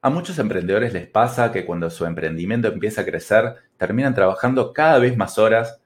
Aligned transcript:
A 0.00 0.10
muchos 0.10 0.38
emprendedores 0.38 0.92
les 0.92 1.08
pasa 1.08 1.50
que 1.50 1.64
cuando 1.64 1.90
su 1.90 2.06
emprendimiento 2.06 2.68
empieza 2.68 3.00
a 3.00 3.04
crecer, 3.04 3.56
terminan 3.76 4.14
trabajando 4.14 4.72
cada 4.72 5.00
vez 5.00 5.16
más 5.16 5.38
horas, 5.38 5.80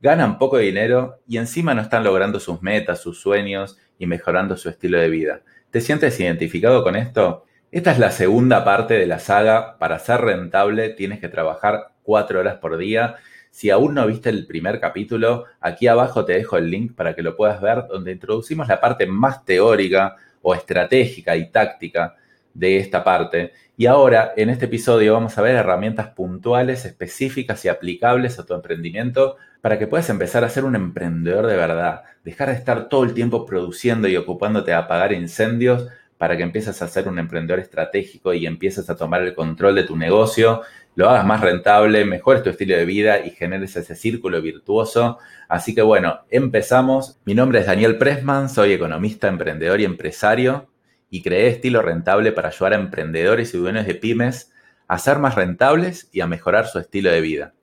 ganan 0.00 0.38
poco 0.38 0.58
dinero 0.58 1.18
y 1.26 1.38
encima 1.38 1.74
no 1.74 1.82
están 1.82 2.04
logrando 2.04 2.38
sus 2.38 2.62
metas, 2.62 3.00
sus 3.00 3.20
sueños 3.20 3.76
y 3.98 4.06
mejorando 4.06 4.56
su 4.56 4.68
estilo 4.68 5.00
de 5.00 5.08
vida. 5.08 5.40
¿Te 5.72 5.80
sientes 5.80 6.20
identificado 6.20 6.84
con 6.84 6.94
esto? 6.94 7.46
Esta 7.72 7.90
es 7.90 7.98
la 7.98 8.12
segunda 8.12 8.64
parte 8.64 8.94
de 8.94 9.08
la 9.08 9.18
saga. 9.18 9.76
Para 9.78 9.98
ser 9.98 10.20
rentable 10.20 10.90
tienes 10.90 11.18
que 11.18 11.28
trabajar 11.28 11.94
cuatro 12.04 12.38
horas 12.38 12.58
por 12.58 12.76
día. 12.76 13.16
Si 13.50 13.70
aún 13.70 13.94
no 13.94 14.06
viste 14.06 14.30
el 14.30 14.46
primer 14.46 14.78
capítulo, 14.78 15.46
aquí 15.60 15.88
abajo 15.88 16.24
te 16.24 16.34
dejo 16.34 16.58
el 16.58 16.70
link 16.70 16.94
para 16.94 17.16
que 17.16 17.22
lo 17.22 17.34
puedas 17.34 17.60
ver, 17.60 17.88
donde 17.88 18.12
introducimos 18.12 18.68
la 18.68 18.80
parte 18.80 19.04
más 19.08 19.44
teórica 19.44 20.14
o 20.42 20.54
estratégica 20.54 21.34
y 21.36 21.50
táctica 21.50 22.17
de 22.54 22.78
esta 22.78 23.04
parte. 23.04 23.52
Y 23.76 23.86
ahora, 23.86 24.32
en 24.36 24.50
este 24.50 24.64
episodio, 24.64 25.14
vamos 25.14 25.38
a 25.38 25.42
ver 25.42 25.54
herramientas 25.54 26.08
puntuales, 26.08 26.84
específicas 26.84 27.64
y 27.64 27.68
aplicables 27.68 28.38
a 28.38 28.44
tu 28.44 28.54
emprendimiento 28.54 29.36
para 29.60 29.78
que 29.78 29.86
puedas 29.86 30.10
empezar 30.10 30.44
a 30.44 30.48
ser 30.48 30.64
un 30.64 30.74
emprendedor 30.74 31.46
de 31.46 31.56
verdad. 31.56 32.02
Dejar 32.24 32.48
de 32.48 32.54
estar 32.54 32.88
todo 32.88 33.04
el 33.04 33.14
tiempo 33.14 33.46
produciendo 33.46 34.08
y 34.08 34.16
ocupándote 34.16 34.72
a 34.72 34.78
apagar 34.78 35.12
incendios 35.12 35.86
para 36.16 36.36
que 36.36 36.42
empieces 36.42 36.82
a 36.82 36.88
ser 36.88 37.06
un 37.06 37.18
emprendedor 37.18 37.60
estratégico 37.60 38.34
y 38.34 38.46
empieces 38.46 38.90
a 38.90 38.96
tomar 38.96 39.22
el 39.22 39.34
control 39.34 39.76
de 39.76 39.84
tu 39.84 39.96
negocio, 39.96 40.62
lo 40.96 41.08
hagas 41.08 41.24
más 41.24 41.40
rentable, 41.40 42.04
mejores 42.04 42.42
tu 42.42 42.50
estilo 42.50 42.76
de 42.76 42.84
vida 42.84 43.24
y 43.24 43.30
generes 43.30 43.76
ese 43.76 43.94
círculo 43.94 44.42
virtuoso. 44.42 45.18
Así 45.48 45.72
que 45.72 45.82
bueno, 45.82 46.22
empezamos. 46.28 47.20
Mi 47.24 47.34
nombre 47.34 47.60
es 47.60 47.66
Daniel 47.66 47.98
Pressman, 47.98 48.48
soy 48.48 48.72
economista, 48.72 49.28
emprendedor 49.28 49.80
y 49.80 49.84
empresario 49.84 50.68
y 51.10 51.22
creé 51.22 51.48
Estilo 51.48 51.82
Rentable 51.82 52.32
para 52.32 52.48
ayudar 52.48 52.72
a 52.74 52.76
emprendedores 52.76 53.54
y 53.54 53.58
dueños 53.58 53.86
de 53.86 53.94
pymes 53.94 54.52
a 54.86 54.98
ser 54.98 55.18
más 55.18 55.34
rentables 55.34 56.08
y 56.12 56.20
a 56.20 56.26
mejorar 56.26 56.66
su 56.66 56.78
estilo 56.78 57.10
de 57.10 57.20
vida. 57.20 57.54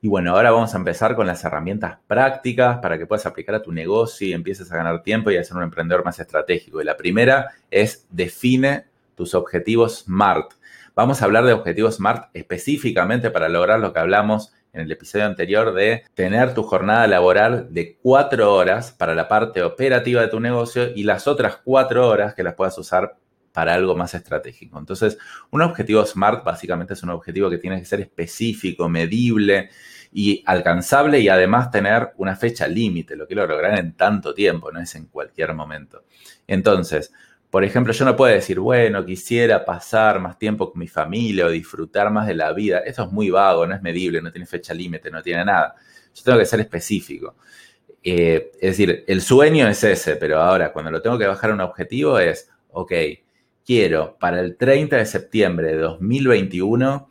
Y 0.00 0.06
bueno, 0.06 0.30
ahora 0.30 0.52
vamos 0.52 0.74
a 0.74 0.78
empezar 0.78 1.16
con 1.16 1.26
las 1.26 1.44
herramientas 1.44 1.98
prácticas 2.06 2.78
para 2.78 2.98
que 2.98 3.06
puedas 3.06 3.26
aplicar 3.26 3.56
a 3.56 3.62
tu 3.62 3.72
negocio 3.72 4.28
y 4.28 4.32
empieces 4.32 4.70
a 4.70 4.76
ganar 4.76 5.02
tiempo 5.02 5.30
y 5.30 5.36
a 5.36 5.42
ser 5.42 5.56
un 5.56 5.64
emprendedor 5.64 6.04
más 6.04 6.20
estratégico. 6.20 6.80
Y 6.80 6.84
la 6.84 6.96
primera 6.96 7.48
es 7.68 8.06
define 8.10 8.84
tus 9.16 9.34
objetivos 9.34 10.04
SMART. 10.04 10.52
Vamos 10.94 11.20
a 11.20 11.24
hablar 11.24 11.44
de 11.44 11.52
objetivos 11.52 11.96
SMART 11.96 12.30
específicamente 12.32 13.30
para 13.30 13.48
lograr 13.48 13.80
lo 13.80 13.92
que 13.92 13.98
hablamos 13.98 14.52
en 14.72 14.82
el 14.82 14.92
episodio 14.92 15.26
anterior 15.26 15.72
de 15.74 16.04
tener 16.14 16.54
tu 16.54 16.62
jornada 16.62 17.06
laboral 17.06 17.68
de 17.72 17.96
cuatro 17.96 18.54
horas 18.54 18.92
para 18.92 19.14
la 19.14 19.28
parte 19.28 19.62
operativa 19.62 20.20
de 20.22 20.28
tu 20.28 20.40
negocio 20.40 20.90
y 20.94 21.04
las 21.04 21.26
otras 21.26 21.58
cuatro 21.64 22.08
horas 22.08 22.34
que 22.34 22.42
las 22.42 22.54
puedas 22.54 22.76
usar 22.78 23.16
para 23.52 23.74
algo 23.74 23.96
más 23.96 24.14
estratégico. 24.14 24.78
Entonces, 24.78 25.18
un 25.50 25.62
objetivo 25.62 26.04
SMART 26.04 26.44
básicamente 26.44 26.94
es 26.94 27.02
un 27.02 27.10
objetivo 27.10 27.50
que 27.50 27.58
tiene 27.58 27.78
que 27.80 27.86
ser 27.86 28.00
específico, 28.00 28.88
medible 28.88 29.70
y 30.12 30.42
alcanzable 30.46 31.20
y 31.20 31.28
además 31.28 31.70
tener 31.70 32.12
una 32.18 32.36
fecha 32.36 32.68
límite. 32.68 33.16
Lo 33.16 33.26
quiero 33.26 33.46
lograr 33.46 33.78
en 33.78 33.94
tanto 33.94 34.32
tiempo, 34.32 34.70
no 34.70 34.80
es 34.80 34.94
en 34.94 35.06
cualquier 35.06 35.54
momento. 35.54 36.04
Entonces, 36.46 37.12
por 37.50 37.64
ejemplo, 37.64 37.92
yo 37.92 38.04
no 38.04 38.14
puedo 38.14 38.34
decir, 38.34 38.60
bueno, 38.60 39.04
quisiera 39.06 39.64
pasar 39.64 40.20
más 40.20 40.38
tiempo 40.38 40.70
con 40.70 40.78
mi 40.78 40.88
familia 40.88 41.46
o 41.46 41.50
disfrutar 41.50 42.10
más 42.10 42.26
de 42.26 42.34
la 42.34 42.52
vida. 42.52 42.80
Eso 42.80 43.04
es 43.04 43.12
muy 43.12 43.30
vago, 43.30 43.66
no 43.66 43.74
es 43.74 43.80
medible, 43.80 44.20
no 44.20 44.30
tiene 44.30 44.46
fecha 44.46 44.74
límite, 44.74 45.10
no 45.10 45.22
tiene 45.22 45.44
nada. 45.44 45.74
Yo 46.14 46.22
tengo 46.24 46.38
que 46.38 46.44
ser 46.44 46.60
específico. 46.60 47.36
Eh, 48.02 48.52
es 48.54 48.76
decir, 48.76 49.04
el 49.06 49.22
sueño 49.22 49.66
es 49.66 49.82
ese, 49.82 50.16
pero 50.16 50.40
ahora 50.40 50.72
cuando 50.72 50.90
lo 50.90 51.00
tengo 51.00 51.18
que 51.18 51.26
bajar 51.26 51.50
a 51.50 51.54
un 51.54 51.60
objetivo 51.62 52.18
es, 52.18 52.50
ok, 52.70 52.92
quiero 53.64 54.16
para 54.18 54.40
el 54.40 54.56
30 54.56 54.96
de 54.96 55.06
septiembre 55.06 55.68
de 55.68 55.78
2021 55.78 57.10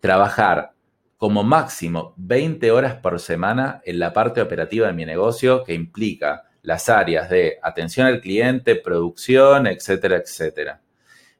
trabajar 0.00 0.72
como 1.16 1.44
máximo 1.44 2.12
20 2.16 2.70
horas 2.72 2.94
por 2.96 3.18
semana 3.20 3.80
en 3.84 3.98
la 4.00 4.12
parte 4.12 4.40
operativa 4.40 4.88
de 4.88 4.92
mi 4.92 5.04
negocio 5.04 5.64
que 5.64 5.74
implica 5.74 6.45
las 6.66 6.88
áreas 6.88 7.30
de 7.30 7.58
atención 7.62 8.08
al 8.08 8.20
cliente, 8.20 8.74
producción, 8.74 9.68
etcétera, 9.68 10.16
etcétera. 10.16 10.82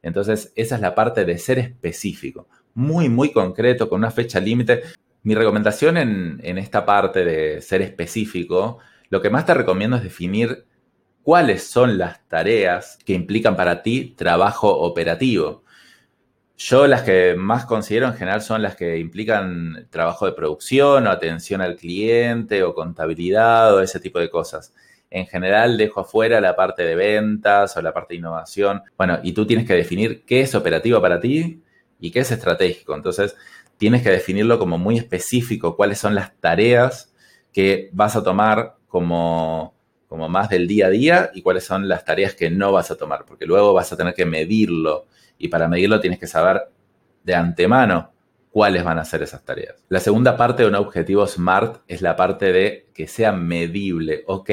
Entonces, 0.00 0.52
esa 0.54 0.76
es 0.76 0.80
la 0.80 0.94
parte 0.94 1.24
de 1.24 1.36
ser 1.36 1.58
específico, 1.58 2.48
muy, 2.74 3.08
muy 3.08 3.32
concreto, 3.32 3.88
con 3.88 3.98
una 3.98 4.12
fecha 4.12 4.38
límite. 4.38 4.84
Mi 5.24 5.34
recomendación 5.34 5.96
en, 5.96 6.58
esta 6.58 6.86
parte 6.86 7.24
de 7.24 7.60
ser 7.60 7.82
específico, 7.82 8.78
lo 9.10 9.20
que 9.20 9.28
más 9.28 9.44
te 9.44 9.54
recomiendo 9.54 9.96
es 9.96 10.04
definir 10.04 10.64
cuáles 11.24 11.64
son 11.64 11.98
las 11.98 12.24
tareas 12.28 12.96
que 13.04 13.14
implican 13.14 13.56
para 13.56 13.82
ti 13.82 14.14
trabajo 14.16 14.78
operativo. 14.78 15.64
Yo 16.56 16.86
las 16.86 17.02
que 17.02 17.34
más 17.36 17.66
considero 17.66 18.06
en 18.06 18.14
general 18.14 18.42
son 18.42 18.62
las 18.62 18.76
que 18.76 18.98
implican 18.98 19.88
trabajo 19.90 20.26
de 20.26 20.32
producción 20.32 21.08
o 21.08 21.10
atención 21.10 21.60
al 21.62 21.74
cliente 21.74 22.62
o 22.62 22.74
contabilidad 22.74 23.74
o 23.74 23.80
ese 23.80 23.98
tipo 23.98 24.20
de 24.20 24.30
cosas 24.30 24.72
en 25.10 25.26
general 25.26 25.76
dejo 25.76 26.00
afuera 26.00 26.40
la 26.40 26.56
parte 26.56 26.84
de 26.84 26.94
ventas 26.94 27.76
o 27.76 27.82
la 27.82 27.92
parte 27.92 28.14
de 28.14 28.18
innovación. 28.18 28.82
Bueno, 28.96 29.18
y 29.22 29.32
tú 29.32 29.46
tienes 29.46 29.66
que 29.66 29.74
definir 29.74 30.24
qué 30.24 30.40
es 30.40 30.54
operativo 30.54 31.00
para 31.00 31.20
ti 31.20 31.62
y 32.00 32.10
qué 32.10 32.20
es 32.20 32.30
estratégico. 32.30 32.94
Entonces, 32.94 33.36
tienes 33.76 34.02
que 34.02 34.10
definirlo 34.10 34.58
como 34.58 34.78
muy 34.78 34.98
específico, 34.98 35.76
cuáles 35.76 35.98
son 35.98 36.14
las 36.14 36.36
tareas 36.40 37.14
que 37.52 37.90
vas 37.92 38.16
a 38.16 38.22
tomar 38.22 38.76
como, 38.88 39.74
como 40.08 40.28
más 40.28 40.48
del 40.48 40.66
día 40.66 40.86
a 40.86 40.90
día 40.90 41.30
y 41.34 41.42
cuáles 41.42 41.64
son 41.64 41.88
las 41.88 42.04
tareas 42.04 42.34
que 42.34 42.50
no 42.50 42.72
vas 42.72 42.90
a 42.90 42.96
tomar, 42.96 43.24
porque 43.26 43.46
luego 43.46 43.72
vas 43.72 43.92
a 43.92 43.96
tener 43.96 44.14
que 44.14 44.26
medirlo 44.26 45.06
y 45.38 45.48
para 45.48 45.68
medirlo 45.68 46.00
tienes 46.00 46.18
que 46.18 46.26
saber 46.26 46.62
de 47.22 47.34
antemano 47.34 48.12
cuáles 48.50 48.84
van 48.84 48.98
a 48.98 49.04
ser 49.04 49.22
esas 49.22 49.44
tareas. 49.44 49.84
La 49.88 50.00
segunda 50.00 50.36
parte 50.36 50.62
de 50.62 50.68
un 50.68 50.74
objetivo 50.76 51.26
SMART 51.26 51.82
es 51.88 52.00
la 52.00 52.16
parte 52.16 52.52
de 52.52 52.88
que 52.94 53.06
sea 53.06 53.32
medible. 53.32 54.24
Ok, 54.26 54.50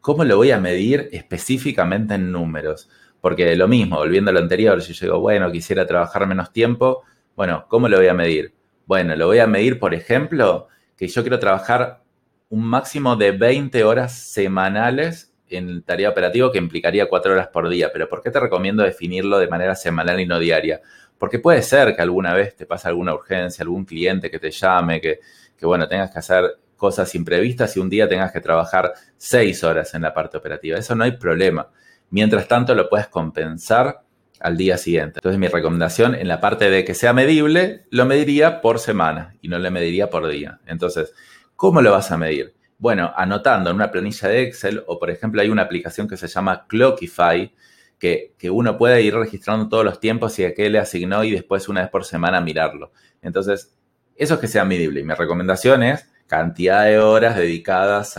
¿Cómo 0.00 0.24
lo 0.24 0.38
voy 0.38 0.50
a 0.50 0.58
medir 0.58 1.10
específicamente 1.12 2.14
en 2.14 2.32
números? 2.32 2.88
Porque 3.20 3.54
lo 3.54 3.68
mismo, 3.68 3.96
volviendo 3.96 4.30
a 4.30 4.34
lo 4.34 4.40
anterior, 4.40 4.80
si 4.80 4.94
yo 4.94 5.06
digo, 5.06 5.20
bueno, 5.20 5.52
quisiera 5.52 5.86
trabajar 5.86 6.26
menos 6.26 6.52
tiempo, 6.52 7.02
bueno, 7.36 7.66
¿cómo 7.68 7.86
lo 7.86 7.98
voy 7.98 8.06
a 8.06 8.14
medir? 8.14 8.54
Bueno, 8.86 9.14
lo 9.14 9.26
voy 9.26 9.40
a 9.40 9.46
medir, 9.46 9.78
por 9.78 9.92
ejemplo, 9.92 10.68
que 10.96 11.06
yo 11.06 11.20
quiero 11.22 11.38
trabajar 11.38 12.02
un 12.48 12.64
máximo 12.64 13.14
de 13.16 13.32
20 13.32 13.84
horas 13.84 14.18
semanales 14.18 15.34
en 15.50 15.82
tarea 15.82 16.08
operativa 16.08 16.50
que 16.50 16.58
implicaría 16.58 17.08
4 17.08 17.32
horas 17.32 17.48
por 17.48 17.68
día. 17.68 17.90
Pero 17.92 18.08
¿por 18.08 18.22
qué 18.22 18.30
te 18.30 18.40
recomiendo 18.40 18.82
definirlo 18.82 19.38
de 19.38 19.48
manera 19.48 19.74
semanal 19.74 20.18
y 20.18 20.26
no 20.26 20.38
diaria? 20.38 20.80
Porque 21.18 21.38
puede 21.38 21.60
ser 21.62 21.94
que 21.94 22.00
alguna 22.00 22.32
vez 22.32 22.56
te 22.56 22.64
pase 22.64 22.88
alguna 22.88 23.14
urgencia, 23.14 23.62
algún 23.62 23.84
cliente 23.84 24.30
que 24.30 24.38
te 24.38 24.50
llame, 24.50 25.00
que, 25.00 25.20
que 25.58 25.66
bueno, 25.66 25.86
tengas 25.86 26.10
que 26.10 26.18
hacer 26.18 26.58
cosas 26.80 27.14
imprevistas 27.14 27.76
y 27.76 27.80
un 27.80 27.90
día 27.90 28.08
tengas 28.08 28.32
que 28.32 28.40
trabajar 28.40 28.94
seis 29.18 29.62
horas 29.62 29.92
en 29.92 30.00
la 30.00 30.14
parte 30.14 30.38
operativa. 30.38 30.78
Eso 30.78 30.94
no 30.94 31.04
hay 31.04 31.12
problema. 31.12 31.68
Mientras 32.08 32.48
tanto, 32.48 32.74
lo 32.74 32.88
puedes 32.88 33.06
compensar 33.08 34.00
al 34.40 34.56
día 34.56 34.78
siguiente. 34.78 35.18
Entonces, 35.18 35.38
mi 35.38 35.46
recomendación 35.46 36.14
en 36.14 36.26
la 36.26 36.40
parte 36.40 36.70
de 36.70 36.82
que 36.86 36.94
sea 36.94 37.12
medible, 37.12 37.84
lo 37.90 38.06
mediría 38.06 38.62
por 38.62 38.78
semana 38.78 39.36
y 39.42 39.48
no 39.48 39.58
lo 39.58 39.70
mediría 39.70 40.08
por 40.08 40.26
día. 40.26 40.60
Entonces, 40.64 41.12
¿cómo 41.54 41.82
lo 41.82 41.92
vas 41.92 42.10
a 42.12 42.16
medir? 42.16 42.54
Bueno, 42.78 43.12
anotando 43.14 43.68
en 43.68 43.76
una 43.76 43.90
planilla 43.90 44.28
de 44.28 44.44
Excel 44.44 44.82
o, 44.86 44.98
por 44.98 45.10
ejemplo, 45.10 45.42
hay 45.42 45.50
una 45.50 45.62
aplicación 45.62 46.08
que 46.08 46.16
se 46.16 46.28
llama 46.28 46.66
Clockify, 46.66 47.54
que, 47.98 48.32
que, 48.38 48.48
uno 48.48 48.78
puede 48.78 49.02
ir 49.02 49.14
registrando 49.14 49.68
todos 49.68 49.84
los 49.84 50.00
tiempos 50.00 50.38
y 50.38 50.46
a 50.46 50.54
qué 50.54 50.70
le 50.70 50.78
asignó 50.78 51.22
y 51.24 51.32
después 51.32 51.68
una 51.68 51.82
vez 51.82 51.90
por 51.90 52.06
semana 52.06 52.40
mirarlo. 52.40 52.92
Entonces, 53.20 53.76
eso 54.16 54.34
es 54.34 54.40
que 54.40 54.48
sea 54.48 54.64
medible. 54.64 55.00
Y 55.00 55.04
mi 55.04 55.12
recomendación 55.12 55.82
es 55.82 56.09
cantidad 56.30 56.84
de 56.84 57.00
horas 57.00 57.34
dedicadas 57.34 58.16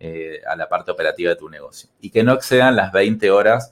eh, 0.00 0.40
a, 0.48 0.56
la 0.56 0.66
parte 0.66 0.90
operativa 0.90 1.28
de 1.28 1.36
tu 1.36 1.50
negocio 1.50 1.90
y 2.00 2.08
que 2.08 2.22
no 2.22 2.32
excedan 2.32 2.74
las 2.74 2.90
20 2.90 3.30
horas 3.30 3.70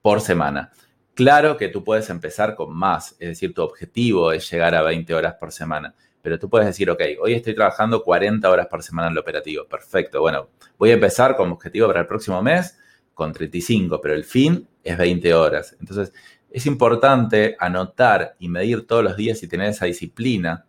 por 0.00 0.22
semana. 0.22 0.72
Claro 1.12 1.58
que 1.58 1.68
tú 1.68 1.84
puedes 1.84 2.08
empezar 2.08 2.54
con 2.54 2.74
más, 2.74 3.12
es 3.20 3.28
decir, 3.28 3.52
tu 3.52 3.60
objetivo 3.60 4.32
es 4.32 4.50
llegar 4.50 4.74
a 4.74 4.80
20 4.80 5.12
horas 5.12 5.34
por 5.34 5.52
semana, 5.52 5.94
pero 6.22 6.38
tú 6.38 6.48
puedes 6.48 6.66
decir, 6.66 6.90
ok, 6.90 7.02
hoy 7.20 7.34
estoy 7.34 7.54
trabajando 7.54 8.02
40 8.02 8.48
horas 8.48 8.68
por 8.68 8.82
semana 8.82 9.08
en 9.08 9.14
lo 9.16 9.20
operativo, 9.20 9.66
perfecto, 9.66 10.22
bueno, 10.22 10.48
voy 10.78 10.90
a 10.90 10.94
empezar 10.94 11.36
como 11.36 11.56
objetivo 11.56 11.88
para 11.88 12.00
el 12.00 12.06
próximo 12.06 12.40
mes 12.40 12.78
con 13.12 13.34
35, 13.34 14.00
pero 14.00 14.14
el 14.14 14.24
fin 14.24 14.66
es 14.82 14.96
20 14.96 15.34
horas. 15.34 15.76
Entonces, 15.78 16.10
es 16.50 16.64
importante 16.64 17.54
anotar 17.60 18.34
y 18.38 18.48
medir 18.48 18.86
todos 18.86 19.04
los 19.04 19.14
días 19.14 19.42
y 19.42 19.46
tener 19.46 19.68
esa 19.68 19.84
disciplina 19.84 20.64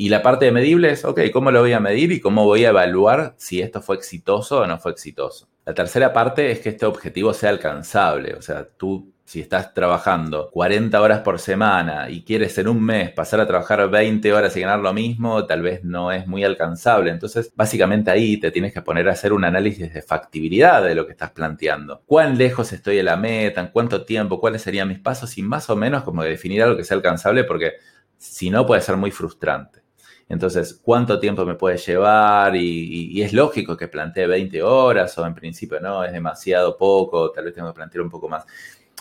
y 0.00 0.10
la 0.10 0.22
parte 0.22 0.44
de 0.44 0.52
medible 0.52 0.92
es, 0.92 1.04
ok, 1.04 1.22
¿cómo 1.32 1.50
lo 1.50 1.60
voy 1.60 1.72
a 1.72 1.80
medir 1.80 2.12
y 2.12 2.20
cómo 2.20 2.44
voy 2.44 2.64
a 2.64 2.68
evaluar 2.68 3.34
si 3.36 3.60
esto 3.60 3.82
fue 3.82 3.96
exitoso 3.96 4.60
o 4.60 4.66
no 4.68 4.78
fue 4.78 4.92
exitoso? 4.92 5.48
La 5.66 5.74
tercera 5.74 6.12
parte 6.12 6.52
es 6.52 6.60
que 6.60 6.68
este 6.68 6.86
objetivo 6.86 7.34
sea 7.34 7.50
alcanzable, 7.50 8.36
o 8.36 8.40
sea, 8.40 8.64
tú 8.64 9.12
si 9.24 9.40
estás 9.40 9.74
trabajando 9.74 10.50
40 10.52 11.02
horas 11.02 11.20
por 11.22 11.40
semana 11.40 12.08
y 12.08 12.22
quieres 12.22 12.56
en 12.58 12.68
un 12.68 12.80
mes 12.80 13.10
pasar 13.10 13.40
a 13.40 13.46
trabajar 13.48 13.90
20 13.90 14.32
horas 14.32 14.56
y 14.56 14.60
ganar 14.60 14.78
lo 14.78 14.94
mismo, 14.94 15.44
tal 15.46 15.62
vez 15.62 15.82
no 15.82 16.12
es 16.12 16.28
muy 16.28 16.44
alcanzable. 16.44 17.10
Entonces, 17.10 17.52
básicamente 17.56 18.12
ahí 18.12 18.38
te 18.38 18.52
tienes 18.52 18.72
que 18.72 18.82
poner 18.82 19.08
a 19.08 19.12
hacer 19.12 19.32
un 19.32 19.44
análisis 19.44 19.92
de 19.92 20.00
factibilidad 20.00 20.80
de 20.82 20.94
lo 20.94 21.06
que 21.06 21.12
estás 21.12 21.32
planteando. 21.32 22.02
¿Cuán 22.06 22.38
lejos 22.38 22.72
estoy 22.72 22.96
de 22.96 23.02
la 23.02 23.16
meta? 23.16 23.60
¿En 23.60 23.68
cuánto 23.68 24.04
tiempo? 24.04 24.40
¿Cuáles 24.40 24.62
serían 24.62 24.88
mis 24.88 25.00
pasos? 25.00 25.36
Y 25.36 25.42
más 25.42 25.68
o 25.68 25.76
menos 25.76 26.04
como 26.04 26.22
definir 26.22 26.62
algo 26.62 26.76
que 26.76 26.84
sea 26.84 26.96
alcanzable 26.96 27.42
porque 27.44 27.72
si 28.16 28.48
no 28.48 28.64
puede 28.64 28.80
ser 28.80 28.96
muy 28.96 29.10
frustrante. 29.10 29.87
Entonces, 30.28 30.78
¿cuánto 30.82 31.18
tiempo 31.18 31.44
me 31.44 31.54
puede 31.54 31.78
llevar? 31.78 32.54
Y, 32.54 33.22
es 33.22 33.32
lógico 33.32 33.76
que 33.76 33.88
plantee 33.88 34.26
20 34.26 34.62
horas 34.62 35.16
o 35.18 35.26
en 35.26 35.34
principio 35.34 35.80
no, 35.80 36.04
es 36.04 36.12
demasiado 36.12 36.76
poco, 36.76 37.30
tal 37.30 37.46
vez 37.46 37.54
tengo 37.54 37.68
que 37.68 37.76
plantear 37.76 38.02
un 38.02 38.10
poco 38.10 38.28
más. 38.28 38.44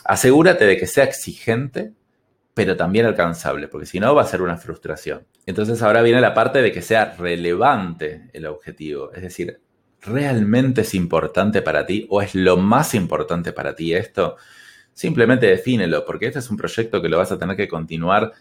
Asegúrate 0.06 0.66
de 0.66 0.78
que 0.78 0.88
sea 0.88 1.04
exigente, 1.04 1.92
pero 2.54 2.78
también 2.78 3.06
alcanzable, 3.06 3.68
porque 3.68 3.86
si 3.86 4.00
no 4.00 4.16
va 4.16 4.22
a 4.22 4.28
ser 4.28 4.42
una 4.42 4.58
frustración. 4.58 5.26
Entonces 5.46 5.82
ahora 5.82 6.02
viene 6.02 6.22
la 6.22 6.34
parte 6.34 6.62
de 6.62 6.72
que 6.72 6.82
sea 6.82 7.16
relevante 7.18 8.30
el 8.34 8.46
objetivo, 8.46 9.12
es 9.14 9.22
decir, 9.22 9.60
¿realmente 10.02 10.82
es 10.82 10.94
importante 10.94 11.62
para 11.62 11.86
ti 11.86 12.08
o 12.10 12.22
es 12.22 12.36
lo 12.36 12.58
más 12.58 12.96
importante 12.96 13.52
para 13.52 13.76
ti 13.76 13.94
esto? 13.94 14.38
Simplemente 14.94 15.46
defínelo, 15.46 16.06
porque 16.06 16.28
este 16.28 16.40
es 16.40 16.50
un 16.50 16.58
proyecto 16.58 17.02
que 17.02 17.10
lo 17.10 17.18
vas 17.18 17.32
a 17.32 17.38
tener 17.38 17.56
que 17.56 17.68
continuar 17.68 18.34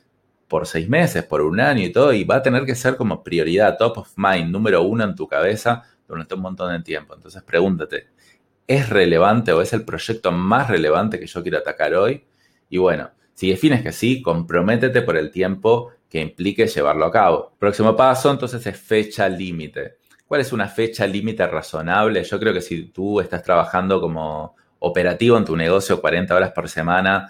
por 0.48 0.66
seis 0.66 0.88
meses, 0.88 1.24
por 1.24 1.42
un 1.42 1.60
año 1.60 1.84
y 1.84 1.92
todo, 1.92 2.12
y 2.12 2.24
va 2.24 2.36
a 2.36 2.42
tener 2.42 2.64
que 2.64 2.74
ser 2.74 2.96
como 2.96 3.22
prioridad, 3.22 3.76
top 3.78 3.98
of 3.98 4.12
mind, 4.16 4.50
número 4.50 4.82
uno 4.82 5.04
en 5.04 5.14
tu 5.14 5.26
cabeza 5.26 5.82
durante 6.06 6.34
un 6.34 6.42
montón 6.42 6.72
de 6.72 6.82
tiempo. 6.82 7.14
Entonces 7.14 7.42
pregúntate, 7.42 8.08
¿es 8.66 8.88
relevante 8.88 9.52
o 9.52 9.60
es 9.60 9.72
el 9.72 9.84
proyecto 9.84 10.32
más 10.32 10.68
relevante 10.68 11.18
que 11.18 11.26
yo 11.26 11.42
quiero 11.42 11.58
atacar 11.58 11.94
hoy? 11.94 12.24
Y 12.68 12.78
bueno, 12.78 13.10
si 13.34 13.50
defines 13.50 13.82
que 13.82 13.92
sí, 13.92 14.22
comprométete 14.22 15.02
por 15.02 15.16
el 15.16 15.30
tiempo 15.30 15.92
que 16.08 16.20
implique 16.20 16.66
llevarlo 16.66 17.06
a 17.06 17.10
cabo. 17.10 17.52
Próximo 17.58 17.94
paso, 17.94 18.30
entonces, 18.30 18.66
es 18.66 18.78
fecha 18.78 19.28
límite. 19.28 19.98
¿Cuál 20.26 20.40
es 20.40 20.52
una 20.52 20.68
fecha 20.68 21.06
límite 21.06 21.46
razonable? 21.46 22.24
Yo 22.24 22.38
creo 22.40 22.52
que 22.52 22.60
si 22.60 22.84
tú 22.86 23.20
estás 23.20 23.42
trabajando 23.42 24.00
como 24.00 24.56
operativo 24.78 25.36
en 25.36 25.44
tu 25.44 25.56
negocio 25.56 26.00
40 26.00 26.34
horas 26.34 26.52
por 26.52 26.68
semana, 26.68 27.28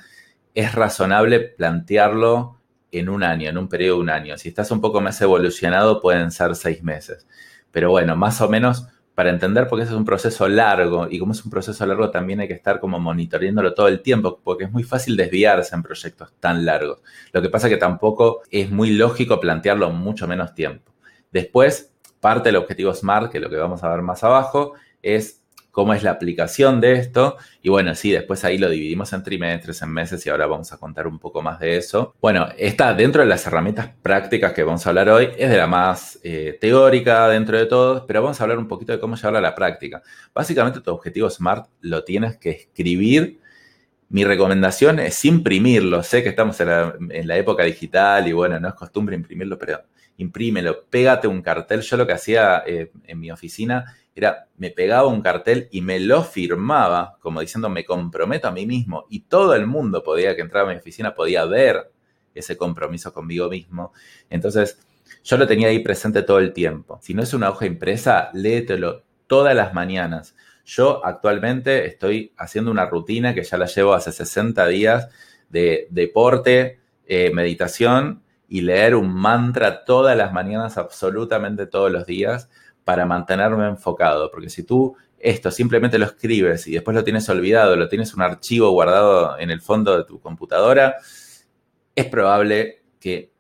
es 0.55 0.75
razonable 0.75 1.41
plantearlo 1.41 2.56
en 2.93 3.09
un 3.09 3.23
año, 3.23 3.49
en 3.49 3.59
un 3.59 3.69
periodo 3.69 3.97
de 3.97 4.03
un 4.03 4.11
año. 4.11 4.39
Si 4.39 4.49
estás 4.49 4.71
un 4.71 4.81
poco 4.81 5.01
más 5.01 5.21
evolucionado, 5.21 6.01
pueden 6.01 6.31
ser 6.31 6.55
seis 6.55 6.83
meses. 6.83 7.27
Pero 7.71 7.91
bueno, 7.91 8.17
más 8.17 8.41
o 8.41 8.49
menos 8.49 8.87
para 9.17 9.31
entender, 9.31 9.67
porque 9.67 9.85
ese 9.85 9.93
es 9.93 9.99
un 9.99 10.05
proceso 10.05 10.47
largo 10.47 11.09
y 11.11 11.19
como 11.19 11.33
es 11.33 11.43
un 11.43 11.51
proceso 11.51 11.87
largo 11.87 12.11
también 12.11 12.41
hay 12.41 12.49
que 12.49 12.55
estar 12.55 12.81
como 12.81 13.01
monitoreándolo 13.01 13.73
todo 13.73 13.89
el 13.89 14.03
tiempo, 14.03 14.41
porque 14.45 14.65
es 14.65 14.71
muy 14.71 14.83
fácil 14.83 15.17
desviarse 15.17 15.75
en 15.75 15.83
proyectos 15.83 16.35
tan 16.39 16.67
largos. 16.67 17.01
Lo 17.33 17.41
que 17.41 17.49
pasa 17.49 17.71
que 17.71 17.79
tampoco 17.79 18.43
es 18.51 18.71
muy 18.71 18.91
lógico 18.91 19.41
plantearlo 19.41 19.89
mucho 19.89 20.29
menos 20.29 20.55
tiempo. 20.55 20.93
Después, 21.33 21.95
parte 22.21 22.51
del 22.51 22.57
objetivo 22.57 22.93
SMART, 22.93 23.33
que 23.33 23.39
es 23.39 23.43
lo 23.43 23.49
que 23.49 23.57
vamos 23.57 23.83
a 23.83 23.89
ver 23.89 24.03
más 24.03 24.23
abajo, 24.23 24.75
es 25.01 25.46
cómo 25.77 25.93
es 25.93 26.03
la 26.03 26.13
aplicación 26.13 26.81
de 26.81 26.95
esto. 26.95 27.37
Y 27.61 27.69
bueno, 27.69 27.95
sí, 27.95 28.11
después 28.11 28.43
ahí 28.47 28.57
lo 28.57 28.71
dividimos 28.71 29.13
en 29.13 29.23
trimestres, 29.23 29.83
en 29.83 29.91
meses 29.91 30.25
y 30.25 30.31
ahora 30.31 30.47
vamos 30.47 30.73
a 30.73 30.79
contar 30.79 31.07
un 31.07 31.19
poco 31.19 31.43
más 31.43 31.61
de 31.61 31.77
eso. 31.77 32.15
Bueno, 32.19 32.49
está 32.57 32.95
dentro 32.95 33.21
de 33.21 33.29
las 33.29 33.47
herramientas 33.47 33.91
prácticas 34.01 34.55
que 34.55 34.63
vamos 34.63 34.87
a 34.87 34.89
hablar 34.89 35.11
hoy, 35.11 35.29
es 35.37 35.51
de 35.51 35.57
la 35.59 35.67
más 35.67 36.19
eh, 36.23 36.57
teórica 36.59 37.29
dentro 37.29 37.59
de 37.59 37.67
todo, 37.67 38.07
pero 38.07 38.23
vamos 38.23 38.41
a 38.41 38.45
hablar 38.45 38.57
un 38.57 38.69
poquito 38.69 38.93
de 38.93 38.99
cómo 38.99 39.17
llevarla 39.17 39.39
a 39.39 39.43
la 39.43 39.55
práctica. 39.55 40.03
Básicamente 40.35 40.81
tu 40.81 40.91
objetivo 40.91 41.29
SMART 41.29 41.69
lo 41.83 42.05
tienes 42.05 42.39
que 42.39 42.53
escribir. 42.53 43.39
Mi 44.09 44.25
recomendación 44.25 44.99
es 44.99 45.23
imprimirlo. 45.27 46.03
Sé 46.03 46.23
que 46.23 46.31
estamos 46.31 46.59
en 46.59 47.29
la, 47.29 47.37
época 47.37 47.65
digital 47.65 48.27
y 48.27 48.33
bueno, 48.33 48.59
no 48.59 48.69
es 48.69 48.75
costumbre 48.75 49.15
imprimirlo, 49.15 49.59
pero 49.59 49.83
imprímelo, 50.17 50.87
pégate 50.89 51.29
un 51.29 51.43
cartel. 51.43 51.83
Yo 51.83 51.99
lo 51.99 52.07
que 52.07 52.15
hacía 52.15 52.63
eh, 52.67 52.93
en 53.07 53.21
mi 53.21 53.31
oficina 53.31 53.95
era, 54.17 54.49
me 54.57 54.71
pegaba 54.71 55.07
un 55.09 55.21
cartel 55.21 55.69
y 55.71 55.83
me 55.83 56.01
lo 56.01 56.25
firmaba, 56.25 57.19
como 57.21 57.41
diciendo, 57.41 57.69
me 57.69 57.85
comprometo 57.85 58.49
a 58.49 58.51
mí 58.51 58.67
mismo. 58.67 59.07
Y 59.11 59.21
todo 59.21 59.55
el 59.55 59.67
mundo 59.67 60.03
podía, 60.03 60.35
que 60.35 60.41
entraba 60.41 60.71
a 60.71 60.73
mi 60.73 60.79
oficina, 60.79 61.15
podía 61.15 61.45
ver 61.45 61.93
ese 62.35 62.57
compromiso 62.57 63.13
conmigo 63.13 63.51
mismo. 63.51 63.93
Entonces, 64.31 64.79
yo 65.23 65.37
lo 65.37 65.47
tenía 65.47 65.69
ahí 65.69 65.81
presente 65.81 66.23
todo 66.23 66.39
el 66.39 66.55
tiempo. 66.55 66.99
Si 67.03 67.13
no 67.13 67.23
es 67.23 67.35
una 67.35 67.51
hoja 67.51 67.67
impresa, 67.67 68.31
léetelo 68.33 69.03
todas 69.27 69.55
las 69.55 69.75
mañanas. 69.75 70.35
Yo 70.65 71.05
actualmente 71.05 71.87
estoy 71.87 72.33
haciendo 72.39 72.71
una 72.71 72.87
rutina 72.87 73.35
que 73.35 73.45
ya 73.45 73.59
la 73.59 73.67
llevo 73.67 73.93
hace 73.93 74.13
60 74.13 74.67
días 74.69 75.09
de 75.51 75.89
deporte, 75.91 76.81
eh, 77.07 77.31
meditación 77.35 78.23
y 78.49 78.63
leer 78.63 78.95
un 78.95 79.13
mantra 79.13 79.85
todas 79.85 80.17
las 80.17 80.33
mañanas, 80.33 80.79
absolutamente 80.79 81.67
todos 81.67 81.93
los 81.93 82.07
días 82.07 82.49
para 82.87 83.05
mantenerme 83.05 83.67
enfocado, 83.67 84.31
porque 84.31 84.49
si 84.49 84.63
tú 84.63 84.97
esto 85.19 85.51
simplemente 85.51 85.99
lo 85.99 86.05
escribes 86.07 86.69
y 86.69 86.75
después 86.75 86.95
lo 86.95 87.03
tienes 87.03 87.29
olvidado, 87.29 87.75
lo 87.75 87.89
tienes 87.89 88.15
un 88.15 88.23
archivo 88.23 88.71
guardado 88.71 89.37
en 89.41 89.51
el 89.51 89.61
fondo 89.61 89.99
de 89.99 90.05
tu 90.05 90.21
computadora, 90.21 90.95
es 91.97 92.07
probable 92.07 92.85
que 93.01 93.33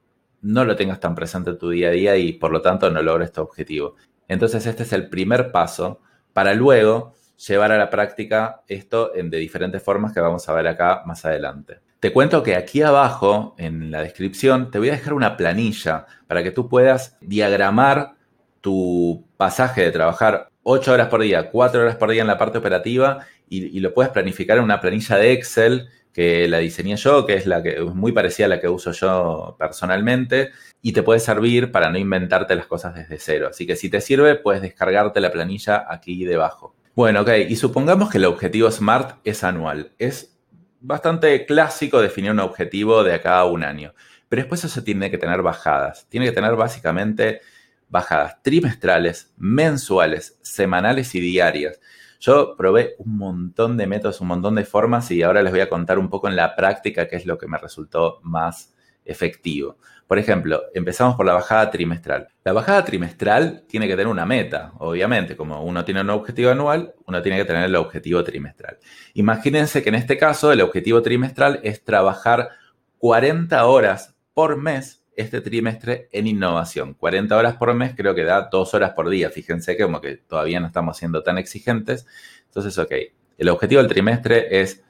no 0.42 0.64
lo 0.64 0.74
tengas 0.74 0.98
tan 0.98 1.14
presente 1.14 1.50
en 1.50 1.58
tu 1.58 1.70
día 1.70 1.90
a 1.90 1.92
día 1.92 2.16
y 2.16 2.32
por 2.32 2.50
lo 2.50 2.60
tanto 2.60 2.90
no 2.90 3.00
logres 3.02 3.30
tu 3.30 3.40
objetivo. 3.40 3.94
Entonces 4.26 4.66
este 4.66 4.82
es 4.82 4.92
el 4.92 5.08
primer 5.08 5.52
paso 5.52 6.00
para 6.32 6.52
luego 6.52 7.14
llevar 7.46 7.70
a 7.70 7.78
la 7.78 7.88
práctica 7.88 8.62
esto 8.66 9.14
en 9.14 9.30
de 9.30 9.38
diferentes 9.38 9.80
formas 9.80 10.12
que 10.12 10.18
vamos 10.18 10.48
a 10.48 10.54
ver 10.54 10.66
acá 10.66 11.02
más 11.06 11.24
adelante. 11.24 11.78
Te 12.00 12.12
cuento 12.12 12.42
que 12.42 12.56
aquí 12.56 12.82
abajo 12.82 13.54
en 13.58 13.92
la 13.92 14.02
descripción 14.02 14.72
te 14.72 14.80
voy 14.80 14.88
a 14.88 14.92
dejar 14.92 15.12
una 15.12 15.36
planilla 15.36 16.06
para 16.26 16.42
que 16.42 16.50
tú 16.50 16.68
puedas 16.68 17.16
diagramar 17.20 18.16
tu 18.60 19.25
pasaje 19.36 19.82
de 19.82 19.92
trabajar 19.92 20.50
8 20.62 20.92
horas 20.92 21.08
por 21.08 21.20
día, 21.20 21.50
4 21.50 21.80
horas 21.80 21.96
por 21.96 22.10
día 22.10 22.22
en 22.22 22.28
la 22.28 22.38
parte 22.38 22.58
operativa 22.58 23.26
y, 23.48 23.78
lo 23.80 23.94
puedes 23.94 24.10
planificar 24.10 24.58
en 24.58 24.64
una 24.64 24.80
planilla 24.80 25.16
de 25.16 25.32
Excel 25.32 25.88
que 26.12 26.48
la 26.48 26.58
diseñé 26.58 26.96
yo, 26.96 27.26
que 27.26 27.34
es 27.34 27.46
la 27.46 27.62
que 27.62 27.76
es 27.76 27.94
muy 27.94 28.10
parecida 28.12 28.46
a 28.46 28.48
la 28.48 28.60
que 28.60 28.68
uso 28.68 28.92
yo 28.92 29.54
personalmente 29.58 30.50
y 30.80 30.92
te 30.92 31.02
puede 31.02 31.20
servir 31.20 31.70
para 31.70 31.90
no 31.90 31.98
inventarte 31.98 32.56
las 32.56 32.66
cosas 32.66 32.94
desde 32.94 33.18
cero. 33.18 33.48
Así 33.50 33.66
que 33.66 33.76
si 33.76 33.90
te 33.90 34.00
sirve, 34.00 34.34
puedes 34.36 34.62
descargarte 34.62 35.20
la 35.20 35.30
planilla 35.30 35.84
aquí 35.88 36.24
debajo. 36.24 36.74
Bueno, 36.94 37.20
ok, 37.20 37.30
y 37.48 37.56
supongamos 37.56 38.10
que 38.10 38.16
el 38.16 38.24
objetivo 38.24 38.70
SMART 38.70 39.18
es 39.24 39.44
anual. 39.44 39.92
Es 39.98 40.38
bastante 40.80 41.44
clásico 41.44 42.00
definir 42.00 42.30
un 42.30 42.40
objetivo 42.40 43.04
de 43.04 43.14
acá 43.14 43.38
a 43.38 43.44
un 43.44 43.62
año, 43.62 43.92
pero 44.28 44.40
después 44.40 44.64
eso 44.64 44.82
tiene 44.82 45.10
que 45.10 45.18
tener 45.18 45.42
bajadas. 45.42 46.06
Tiene 46.08 46.26
que 46.26 46.32
tener 46.32 46.56
básicamente 46.56 47.42
bajadas 47.88 48.42
trimestrales, 48.42 49.32
mensuales, 49.36 50.38
semanales 50.42 51.14
y 51.14 51.20
diarias. 51.20 51.80
Yo 52.20 52.56
probé 52.56 52.94
un 52.98 53.18
montón 53.18 53.76
de 53.76 53.86
métodos, 53.86 54.20
un 54.20 54.28
montón 54.28 54.54
de 54.54 54.64
formas 54.64 55.10
y 55.10 55.22
ahora 55.22 55.42
les 55.42 55.52
voy 55.52 55.60
a 55.60 55.68
contar 55.68 55.98
un 55.98 56.08
poco 56.08 56.28
en 56.28 56.36
la 56.36 56.56
práctica 56.56 57.08
qué 57.08 57.16
es 57.16 57.26
lo 57.26 57.38
que 57.38 57.46
me 57.46 57.58
resultó 57.58 58.20
más 58.22 58.74
efectivo. 59.04 59.76
Por 60.06 60.18
ejemplo, 60.18 60.62
empezamos 60.72 61.16
por 61.16 61.26
la 61.26 61.32
bajada 61.32 61.70
trimestral. 61.70 62.28
La 62.44 62.52
bajada 62.52 62.84
trimestral 62.84 63.64
tiene 63.66 63.88
que 63.88 63.94
tener 63.94 64.06
una 64.06 64.24
meta, 64.24 64.72
obviamente, 64.78 65.36
como 65.36 65.62
uno 65.64 65.84
tiene 65.84 66.00
un 66.00 66.10
objetivo 66.10 66.50
anual, 66.50 66.94
uno 67.06 67.22
tiene 67.22 67.38
que 67.38 67.44
tener 67.44 67.64
el 67.64 67.74
objetivo 67.74 68.22
trimestral. 68.22 68.78
Imagínense 69.14 69.82
que 69.82 69.88
en 69.88 69.96
este 69.96 70.16
caso 70.16 70.52
el 70.52 70.60
objetivo 70.60 71.02
trimestral 71.02 71.60
es 71.64 71.82
trabajar 71.82 72.50
40 72.98 73.66
horas 73.66 74.14
por 74.32 74.56
mes 74.56 75.02
este 75.16 75.40
trimestre 75.40 76.08
en 76.12 76.26
innovación. 76.26 76.94
40 76.94 77.36
horas 77.36 77.56
por 77.56 77.72
mes 77.74 77.94
creo 77.96 78.14
que 78.14 78.24
da 78.24 78.48
2 78.52 78.74
horas 78.74 78.92
por 78.92 79.08
día. 79.08 79.30
Fíjense 79.30 79.76
que 79.76 79.82
como 79.82 80.00
que 80.00 80.16
todavía 80.16 80.60
no 80.60 80.66
estamos 80.66 80.96
siendo 80.98 81.22
tan 81.22 81.38
exigentes. 81.38 82.06
Entonces, 82.46 82.78
ok, 82.78 82.92
el 83.38 83.48
objetivo 83.48 83.80
del 83.82 83.90
trimestre 83.90 84.60
es, 84.60 84.84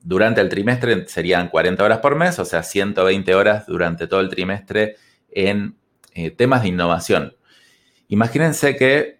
durante 0.00 0.40
el 0.40 0.48
trimestre 0.48 1.06
serían 1.06 1.48
40 1.48 1.84
horas 1.84 1.98
por 1.98 2.16
mes, 2.16 2.38
o 2.38 2.44
sea, 2.44 2.62
120 2.62 3.34
horas 3.34 3.66
durante 3.66 4.06
todo 4.06 4.20
el 4.20 4.28
trimestre 4.28 4.96
en 5.30 5.76
eh, 6.14 6.30
temas 6.30 6.62
de 6.62 6.68
innovación. 6.68 7.36
Imagínense 8.08 8.76
que 8.76 9.18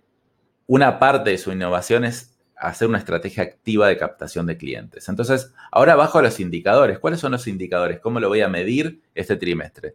una 0.67 0.99
parte 0.99 1.31
de 1.31 1.39
su 1.39 1.53
innovación 1.53 2.05
es 2.05 2.35
hacer 2.57 2.89
una 2.89 2.99
estrategia 2.99 3.43
activa 3.43 3.89
de 3.89 3.97
captación 3.97 4.47
de 4.47 4.57
clientes. 4.57 5.09
Entonces, 5.09 5.53
ahora 5.71 5.97
bajo 5.97 6.23
los 6.23 6.41
indicadores. 6.41 6.99
¿Cuáles 6.99 7.21
son 7.21 7.33
los 7.33 7.47
indicadores? 7.47 8.01
¿Cómo 8.01 8.21
lo 8.21 8.29
voy 8.29 8.41
a 8.41 8.49
medir 8.49 9.03
este 9.15 9.37
trimestre? 9.37 9.95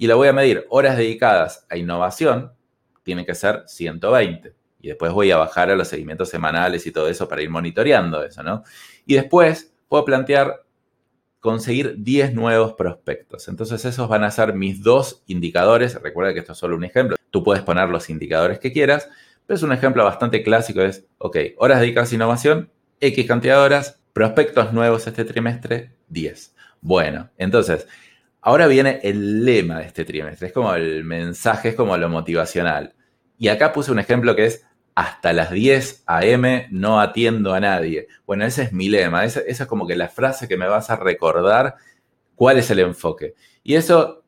Y 0.00 0.06
lo 0.06 0.16
voy 0.16 0.28
a 0.28 0.32
medir 0.32 0.64
horas 0.70 0.96
dedicadas 0.96 1.66
a 1.68 1.76
innovación, 1.76 2.54
tiene 3.02 3.26
que 3.26 3.34
ser 3.34 3.64
120. 3.66 4.54
Y 4.80 4.88
después 4.88 5.12
voy 5.12 5.30
a 5.30 5.36
bajar 5.36 5.70
a 5.70 5.76
los 5.76 5.88
seguimientos 5.88 6.30
semanales 6.30 6.86
y 6.86 6.90
todo 6.90 7.06
eso 7.06 7.28
para 7.28 7.42
ir 7.42 7.50
monitoreando 7.50 8.24
eso, 8.24 8.42
¿no? 8.42 8.64
Y 9.04 9.12
después 9.12 9.74
puedo 9.90 10.06
plantear 10.06 10.64
conseguir 11.40 11.96
10 11.98 12.32
nuevos 12.32 12.72
prospectos. 12.72 13.46
Entonces 13.48 13.84
esos 13.84 14.08
van 14.08 14.24
a 14.24 14.30
ser 14.30 14.54
mis 14.54 14.82
dos 14.82 15.22
indicadores. 15.26 16.00
Recuerda 16.00 16.32
que 16.32 16.38
esto 16.38 16.52
es 16.52 16.58
solo 16.58 16.76
un 16.76 16.84
ejemplo. 16.84 17.16
Tú 17.28 17.44
puedes 17.44 17.62
poner 17.62 17.90
los 17.90 18.08
indicadores 18.08 18.58
que 18.58 18.72
quieras, 18.72 19.06
pero 19.46 19.56
es 19.56 19.62
un 19.62 19.72
ejemplo 19.74 20.02
bastante 20.02 20.42
clásico. 20.42 20.80
Es, 20.80 21.04
ok, 21.18 21.36
horas 21.58 21.80
dedicadas 21.80 22.10
a 22.10 22.14
innovación, 22.14 22.70
X 23.00 23.26
cantidad 23.26 23.56
de 23.56 23.64
horas, 23.64 24.00
Prospectos 24.12 24.72
nuevos 24.72 25.06
este 25.06 25.24
trimestre, 25.24 25.92
10. 26.08 26.56
Bueno, 26.80 27.30
entonces, 27.38 27.86
ahora 28.42 28.66
viene 28.66 29.00
el 29.02 29.44
lema 29.44 29.78
de 29.78 29.86
este 29.86 30.04
trimestre. 30.04 30.48
Es 30.48 30.52
como 30.52 30.74
el 30.74 31.04
mensaje, 31.04 31.70
es 31.70 31.74
como 31.74 31.96
lo 31.96 32.08
motivacional. 32.08 32.94
Y 33.38 33.48
acá 33.48 33.72
puse 33.72 33.92
un 33.92 33.98
ejemplo 33.98 34.36
que 34.36 34.46
es 34.46 34.64
hasta 34.94 35.32
las 35.32 35.50
10 35.50 36.04
a.m. 36.06 36.68
no 36.70 37.00
atiendo 37.00 37.54
a 37.54 37.60
nadie. 37.60 38.08
Bueno, 38.26 38.44
ese 38.44 38.64
es 38.64 38.72
mi 38.72 38.88
lema. 38.88 39.24
Esa, 39.24 39.40
esa, 39.40 39.64
es 39.64 39.68
como 39.68 39.86
que 39.86 39.96
la 39.96 40.08
frase 40.08 40.48
que 40.48 40.56
me 40.56 40.66
vas 40.66 40.90
a 40.90 40.96
recordar 40.96 41.76
cuál 42.34 42.58
es 42.58 42.70
el 42.70 42.80
enfoque. 42.80 43.34
Y 43.62 43.76
eso 43.76 44.19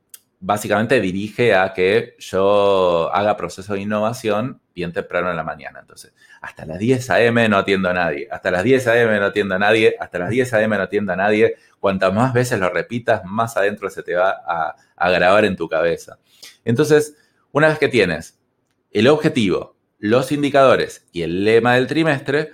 básicamente 0.44 1.00
dirige 1.00 1.54
a 1.54 1.72
que 1.72 2.16
yo 2.18 3.14
haga 3.14 3.37
proceso 3.37 3.75
de 3.75 3.80
innovación 3.80 4.61
bien 4.75 4.92
temprano 4.92 5.30
en 5.30 5.37
la 5.37 5.44
mañana. 5.44 5.78
Entonces, 5.78 6.12
hasta 6.40 6.66
las 6.66 6.80
10 6.80 7.11
a.m. 7.11 7.49
no 7.49 7.58
atiendo 7.58 7.88
a 7.88 7.92
nadie, 7.92 8.26
hasta 8.28 8.50
las 8.50 8.64
10 8.64 8.88
a.m. 8.88 9.20
no 9.20 9.26
atiendo 9.26 9.54
a 9.54 9.58
nadie, 9.61 9.94
hasta 10.00 10.18
las 10.18 10.30
10 10.30 10.52
a.m. 10.54 10.76
no 10.76 10.82
atiendo 10.82 11.12
a 11.12 11.16
nadie. 11.16 11.54
Cuantas 11.78 12.12
más 12.12 12.32
veces 12.32 12.58
lo 12.58 12.68
repitas, 12.70 13.25
más 13.25 13.56
adentro 13.56 13.88
se 13.88 14.02
te 14.02 14.16
va 14.16 14.42
a, 14.44 14.75
a 14.96 15.11
grabar 15.11 15.44
en 15.44 15.54
tu 15.54 15.68
cabeza. 15.68 16.18
Entonces, 16.64 17.16
una 17.52 17.68
vez 17.68 17.78
que 17.78 17.88
tienes 17.88 18.40
el 18.90 19.06
objetivo, 19.06 19.76
los 20.00 20.32
indicadores 20.32 21.06
y 21.12 21.22
el 21.22 21.44
lema 21.44 21.76
del 21.76 21.87
trimestre, 21.87 22.50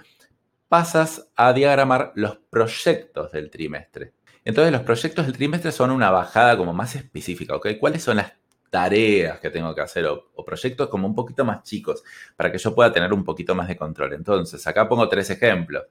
pasas 0.68 1.30
a 1.36 1.54
diagramar 1.54 2.12
los 2.16 2.36
proyectos 2.50 3.32
del 3.32 3.48
trimestre. 3.50 4.12
Entonces 4.48 4.72
los 4.72 4.80
proyectos 4.80 5.26
del 5.26 5.36
trimestre 5.36 5.70
son 5.70 5.90
una 5.90 6.10
bajada 6.10 6.56
como 6.56 6.72
más 6.72 6.94
específica, 6.96 7.54
¿ok? 7.54 7.72
¿Cuáles 7.78 8.02
son 8.02 8.16
las 8.16 8.32
tareas 8.70 9.40
que 9.40 9.50
tengo 9.50 9.74
que 9.74 9.82
hacer 9.82 10.06
o, 10.06 10.30
o, 10.34 10.42
proyectos 10.42 10.88
como 10.88 11.06
un 11.06 11.14
poquito 11.14 11.44
más 11.44 11.64
chicos 11.64 12.02
para 12.34 12.50
que 12.50 12.56
yo 12.56 12.74
pueda 12.74 12.90
tener 12.90 13.12
un 13.12 13.24
poquito 13.24 13.54
más 13.54 13.68
de 13.68 13.76
control? 13.76 14.14
Entonces, 14.14 14.66
acá 14.66 14.88
pongo 14.88 15.06
tres 15.06 15.28
ejemplos. 15.28 15.84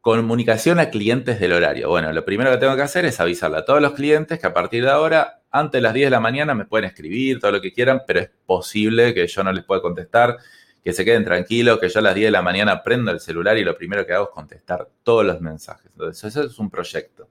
Comunicación 0.00 0.80
a 0.80 0.88
clientes 0.88 1.38
del 1.38 1.52
horario. 1.52 1.90
Bueno, 1.90 2.10
lo 2.10 2.24
primero 2.24 2.50
que 2.52 2.56
tengo 2.56 2.74
que 2.74 2.80
hacer 2.80 3.04
es 3.04 3.20
avisarle 3.20 3.58
a 3.58 3.66
todos 3.66 3.82
los 3.82 3.92
clientes 3.92 4.38
que 4.38 4.46
a 4.46 4.54
partir 4.54 4.82
de 4.82 4.90
ahora, 4.90 5.42
antes 5.50 5.76
de 5.78 5.82
las 5.82 5.92
10 5.92 6.06
de 6.06 6.10
la 6.10 6.20
mañana, 6.20 6.54
me 6.54 6.64
pueden 6.64 6.86
escribir 6.86 7.38
todo 7.38 7.52
lo 7.52 7.60
que 7.60 7.70
quieran, 7.70 8.00
pero 8.06 8.20
es 8.20 8.30
posible 8.46 9.12
que 9.12 9.26
yo 9.26 9.44
no 9.44 9.52
les 9.52 9.62
pueda 9.62 9.82
contestar, 9.82 10.38
que 10.82 10.94
se 10.94 11.04
queden 11.04 11.22
tranquilos, 11.22 11.78
que 11.78 11.90
yo 11.90 11.98
a 11.98 12.02
las 12.02 12.14
10 12.14 12.28
de 12.28 12.30
la 12.30 12.40
mañana 12.40 12.82
prendo 12.82 13.10
el 13.10 13.20
celular 13.20 13.58
y 13.58 13.62
lo 13.62 13.76
primero 13.76 14.06
que 14.06 14.14
hago 14.14 14.24
es 14.24 14.30
contestar 14.30 14.88
todos 15.02 15.26
los 15.26 15.42
mensajes. 15.42 15.90
Entonces, 15.92 16.24
eso 16.24 16.44
es 16.44 16.58
un 16.58 16.70
proyecto. 16.70 17.28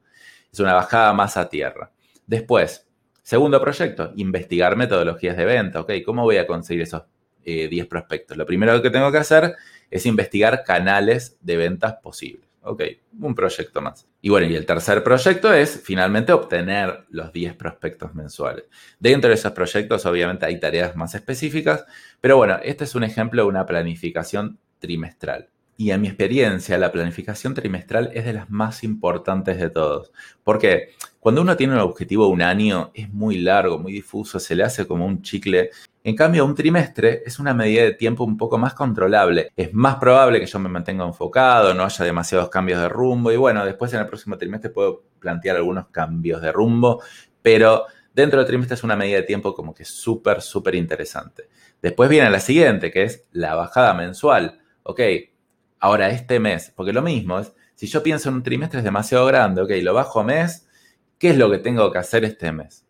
Es 0.54 0.60
una 0.60 0.76
bajada 0.76 1.12
más 1.14 1.36
a 1.36 1.50
tierra. 1.50 1.92
Después, 2.28 2.88
segundo 3.24 3.60
proyecto, 3.60 4.14
investigar 4.18 4.76
metodologías 4.76 5.36
de 5.36 5.46
venta. 5.46 5.82
Ok, 5.82 5.94
¿cómo 6.06 6.22
voy 6.22 6.38
a 6.38 6.46
conseguir 6.46 6.84
esos 6.84 7.02
10 7.44 7.72
eh, 7.72 7.86
prospectos? 7.90 8.38
Lo 8.38 8.46
primero 8.46 8.80
que 8.80 8.92
tengo 8.92 9.12
que 9.12 9.18
hacer 9.18 9.56
es 9.90 10.06
investigar 10.06 10.64
canales 10.64 11.38
de 11.42 11.58
ventas 11.58 11.96
posibles. 12.04 12.48
Ok, 12.62 12.84
un 13.20 13.34
proyecto 13.34 13.82
más. 13.82 14.08
Y 14.22 14.30
bueno, 14.30 14.46
y 14.46 14.56
el 14.56 14.68
tercer 14.68 15.04
proyecto 15.04 15.52
es 15.52 15.82
finalmente 15.84 16.32
obtener 16.32 17.04
los 17.10 17.34
10 17.34 17.56
prospectos 17.56 18.14
mensuales. 18.14 18.66
Dentro 19.00 19.30
de 19.30 19.34
esos 19.34 19.52
proyectos, 19.54 20.06
obviamente, 20.06 20.46
hay 20.46 20.60
tareas 20.60 20.96
más 20.96 21.16
específicas, 21.16 21.84
pero 22.22 22.38
bueno, 22.38 22.60
este 22.64 22.84
es 22.84 22.94
un 22.94 23.04
ejemplo 23.04 23.42
de 23.42 23.50
una 23.50 23.66
planificación 23.66 24.60
trimestral. 24.78 25.50
Y 25.76 25.92
en 25.92 26.02
mi 26.02 26.08
experiencia, 26.08 26.78
la 26.78 26.92
planificación 26.92 27.54
trimestral 27.54 28.12
es 28.14 28.26
de 28.26 28.34
las 28.34 28.50
más 28.50 28.84
importantes 28.84 29.58
de 29.58 29.70
todos. 29.70 30.12
Porque 30.44 30.90
cuando 31.20 31.42
uno 31.42 31.56
tiene 31.56 31.74
un 31.74 31.80
objetivo 31.80 32.28
un 32.28 32.42
año, 32.42 32.92
es 32.94 33.10
muy 33.12 33.40
largo, 33.40 33.80
muy 33.80 33.94
difuso, 33.94 34.40
se 34.40 34.56
le 34.56 34.64
hace 34.64 34.86
como 34.86 35.06
un 35.06 35.22
chicle. 35.22 35.72
En 36.04 36.16
cambio, 36.16 36.46
un 36.46 36.54
trimestre 36.54 37.24
es 37.26 37.40
una 37.40 37.54
medida 37.54 37.84
de 37.84 37.94
tiempo 37.94 38.24
un 38.24 38.38
poco 38.38 38.58
más 38.58 38.74
controlable. 38.74 39.52
Es 39.56 39.74
más 39.74 39.96
probable 39.96 40.40
que 40.40 40.46
yo 40.46 40.60
me 40.60 40.70
mantenga 40.70 41.06
enfocado, 41.06 41.74
no 41.74 41.84
haya 41.84 42.06
demasiados 42.06 42.50
cambios 42.50 42.80
de 42.80 42.90
rumbo. 42.90 43.32
Y 43.32 43.38
bueno, 43.38 43.66
después 43.66 43.92
en 43.94 44.02
el 44.02 44.08
próximo 44.08 44.38
trimestre 44.38 44.70
puedo 44.70 45.04
plantear 45.20 45.56
algunos 45.56 45.88
cambios 45.88 46.42
de 46.42 46.52
rumbo. 46.52 47.02
Pero 47.42 47.86
dentro 48.14 48.40
del 48.40 48.48
trimestre 48.48 48.76
es 48.76 48.84
una 48.84 48.96
medida 48.96 49.18
de 49.18 49.24
tiempo 49.24 49.56
como 49.56 49.74
que 49.74 49.86
súper, 49.86 50.42
súper 50.42 50.76
interesante. 50.76 51.50
Después 51.82 52.10
viene 52.10 52.30
la 52.30 52.40
siguiente, 52.40 52.92
que 52.92 53.04
es 53.04 53.28
la 53.32 53.56
bajada 53.56 53.94
mensual. 53.94 54.60
Ok, 54.84 55.00
Ahora, 55.84 56.10
este 56.12 56.40
mes, 56.40 56.72
porque 56.74 56.94
lo 56.94 57.02
mismo 57.02 57.40
es, 57.40 57.52
si 57.76 57.88
yo 57.88 58.02
pienso 58.02 58.30
en 58.30 58.36
un 58.36 58.44
trimestre 58.44 58.80
es 58.80 58.86
demasiado 58.86 59.26
grande, 59.26 59.62
ok, 59.62 59.72
lo 59.82 59.94
bajo 59.94 60.22
a 60.22 60.24
mes, 60.24 60.66
¿qué 61.20 61.32
es 61.32 61.38
lo 61.38 61.52
que 61.52 61.58
tengo 61.58 61.92
que 61.92 61.98
hacer 61.98 62.24
este 62.24 62.54
mes? 62.54 62.86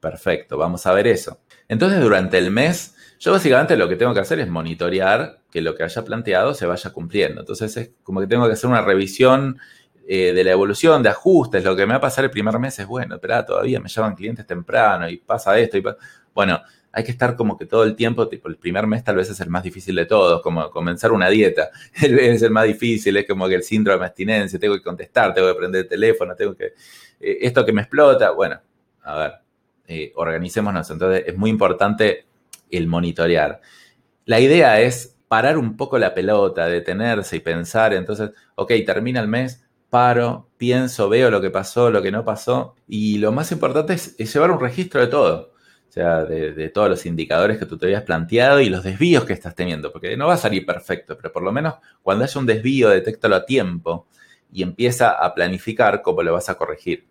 Perfecto, 0.00 0.56
vamos 0.56 0.86
a 0.86 0.94
ver 0.94 1.08
eso. 1.08 1.42
Entonces, 1.68 2.00
durante 2.00 2.38
el 2.38 2.50
mes, 2.50 2.96
yo 3.20 3.32
básicamente 3.32 3.76
lo 3.76 3.86
que 3.86 3.96
tengo 3.96 4.14
que 4.14 4.20
hacer 4.20 4.40
es 4.40 4.48
monitorear 4.48 5.40
que 5.50 5.60
lo 5.60 5.74
que 5.74 5.82
haya 5.82 6.02
planteado 6.06 6.54
se 6.54 6.64
vaya 6.64 6.90
cumpliendo. 6.90 7.42
Entonces, 7.42 7.76
es 7.76 7.90
como 8.02 8.20
que 8.20 8.26
tengo 8.26 8.46
que 8.46 8.54
hacer 8.54 8.70
una 8.70 8.80
revisión 8.80 9.58
eh, 10.06 10.32
de 10.32 10.42
la 10.42 10.52
evolución, 10.52 11.02
de 11.02 11.10
ajustes. 11.10 11.62
Lo 11.64 11.76
que 11.76 11.84
me 11.84 11.92
va 11.92 11.98
a 11.98 12.00
pasar 12.00 12.24
el 12.24 12.30
primer 12.30 12.58
mes 12.58 12.78
es, 12.78 12.86
bueno, 12.86 13.16
espera, 13.16 13.44
todavía 13.44 13.78
me 13.78 13.90
llaman 13.90 14.14
clientes 14.14 14.46
temprano 14.46 15.06
y 15.06 15.18
pasa 15.18 15.58
esto. 15.58 15.76
Y 15.76 15.84
Bueno, 16.32 16.62
hay 16.92 17.04
que 17.04 17.10
estar 17.10 17.36
como 17.36 17.56
que 17.56 17.66
todo 17.66 17.84
el 17.84 17.94
tiempo, 17.94 18.28
tipo, 18.28 18.48
el 18.48 18.56
primer 18.56 18.86
mes 18.86 19.04
tal 19.04 19.16
vez 19.16 19.28
es 19.30 19.38
el 19.40 19.50
más 19.50 19.62
difícil 19.62 19.94
de 19.94 20.06
todos, 20.06 20.40
como 20.42 20.70
comenzar 20.70 21.12
una 21.12 21.28
dieta, 21.28 21.70
es 21.94 22.42
el 22.42 22.50
más 22.50 22.64
difícil, 22.64 23.16
es 23.16 23.26
como 23.26 23.48
que 23.48 23.56
el 23.56 23.62
síndrome 23.62 24.00
de 24.00 24.06
abstinencia, 24.06 24.58
tengo 24.58 24.74
que 24.74 24.82
contestar, 24.82 25.34
tengo 25.34 25.48
que 25.48 25.58
prender 25.58 25.82
el 25.82 25.88
teléfono, 25.88 26.34
tengo 26.34 26.54
que, 26.54 26.72
eh, 27.20 27.38
esto 27.42 27.64
que 27.64 27.72
me 27.72 27.82
explota, 27.82 28.30
bueno, 28.30 28.60
a 29.02 29.18
ver, 29.18 29.32
eh, 29.86 30.12
organicémonos, 30.16 30.90
entonces 30.90 31.24
es 31.26 31.36
muy 31.36 31.50
importante 31.50 32.26
el 32.70 32.86
monitorear. 32.86 33.60
La 34.24 34.40
idea 34.40 34.80
es 34.80 35.16
parar 35.28 35.58
un 35.58 35.76
poco 35.76 35.98
la 35.98 36.14
pelota, 36.14 36.66
detenerse 36.66 37.36
y 37.36 37.40
pensar, 37.40 37.92
entonces, 37.92 38.30
ok, 38.54 38.72
termina 38.86 39.20
el 39.20 39.28
mes, 39.28 39.64
paro, 39.90 40.48
pienso, 40.56 41.08
veo 41.08 41.30
lo 41.30 41.40
que 41.40 41.50
pasó, 41.50 41.90
lo 41.90 42.02
que 42.02 42.10
no 42.10 42.24
pasó, 42.24 42.74
y 42.86 43.18
lo 43.18 43.32
más 43.32 43.52
importante 43.52 43.94
es 43.94 44.16
llevar 44.16 44.50
un 44.50 44.60
registro 44.60 45.00
de 45.00 45.06
todo 45.06 45.57
sea, 46.00 46.24
de, 46.24 46.68
todos 46.68 46.88
los 46.88 47.06
indicadores 47.06 47.58
que 47.58 47.66
tú 47.66 47.76
te 47.76 47.86
habías 47.86 48.02
planteado 48.02 48.60
y 48.60 48.68
los 48.68 48.84
desvíos 48.84 49.24
que 49.24 49.32
estás 49.32 49.54
teniendo, 49.54 49.92
porque 49.92 50.16
no 50.16 50.26
va 50.26 50.34
a 50.34 50.38
salir 50.38 50.64
perfecto, 50.64 51.16
pero 51.16 51.32
por 51.32 51.42
lo 51.42 51.52
menos 51.52 51.74
cuando 52.02 52.24
haya 52.24 52.40
un 52.40 52.46
desvío, 52.46 52.90
detéctalo 52.90 53.36
a 53.36 53.44
tiempo 53.44 54.06
y 54.52 54.62
empieza 54.62 55.10
a 55.10 55.34
planificar 55.34 56.02
cómo 56.02 56.22
lo 56.22 56.32
vas 56.32 56.48
a 56.48 56.54
corregir. 56.54 57.06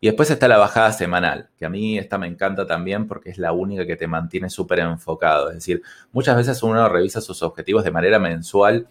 Y 0.00 0.06
después 0.06 0.30
está 0.30 0.46
la 0.46 0.58
bajada 0.58 0.92
semanal, 0.92 1.48
que 1.58 1.64
a 1.64 1.68
mí 1.68 1.98
esta 1.98 2.18
me 2.18 2.28
encanta 2.28 2.66
también 2.66 3.08
porque 3.08 3.30
es 3.30 3.38
la 3.38 3.52
única 3.52 3.84
que 3.84 3.96
te 3.96 4.06
mantiene 4.06 4.48
súper 4.48 4.78
enfocado. 4.80 5.48
Es 5.48 5.56
decir, 5.56 5.82
muchas 6.12 6.36
veces 6.36 6.62
uno 6.62 6.88
revisa 6.88 7.20
sus 7.20 7.42
objetivos 7.42 7.82
de 7.82 7.90
manera 7.90 8.18
mensual 8.18 8.86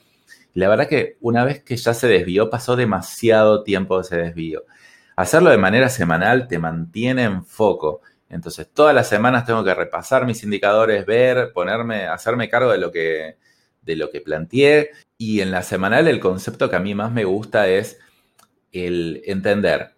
y 0.54 0.60
la 0.60 0.68
verdad 0.68 0.88
que 0.88 1.18
una 1.22 1.46
vez 1.46 1.64
que 1.64 1.78
ya 1.78 1.94
se 1.94 2.08
desvió, 2.08 2.50
pasó 2.50 2.76
demasiado 2.76 3.64
tiempo 3.64 4.02
ese 4.02 4.18
desvío. 4.18 4.64
Hacerlo 5.16 5.50
de 5.50 5.58
manera 5.58 5.90
semanal 5.90 6.48
te 6.48 6.60
mantiene 6.60 7.24
en 7.24 7.46
foco 7.46 8.02
entonces, 8.30 8.68
todas 8.74 8.94
las 8.94 9.08
semanas 9.08 9.46
tengo 9.46 9.64
que 9.64 9.74
repasar 9.74 10.26
mis 10.26 10.44
indicadores, 10.44 11.06
ver, 11.06 11.52
ponerme, 11.54 12.08
hacerme 12.08 12.50
cargo 12.50 12.72
de 12.72 12.78
lo 12.78 12.92
que, 12.92 13.38
de 13.82 13.96
lo 13.96 14.10
que 14.10 14.22
planteé. 14.22 14.92
Y 15.18 15.42
en 15.42 15.52
la 15.52 15.64
semanal 15.64 16.08
el 16.08 16.20
concepto 16.20 16.70
que 16.70 16.76
a 16.76 16.80
mí 16.80 16.94
más 16.94 17.12
me 17.12 17.24
gusta 17.24 17.68
es 17.68 18.00
el 18.72 19.22
entender 19.26 19.92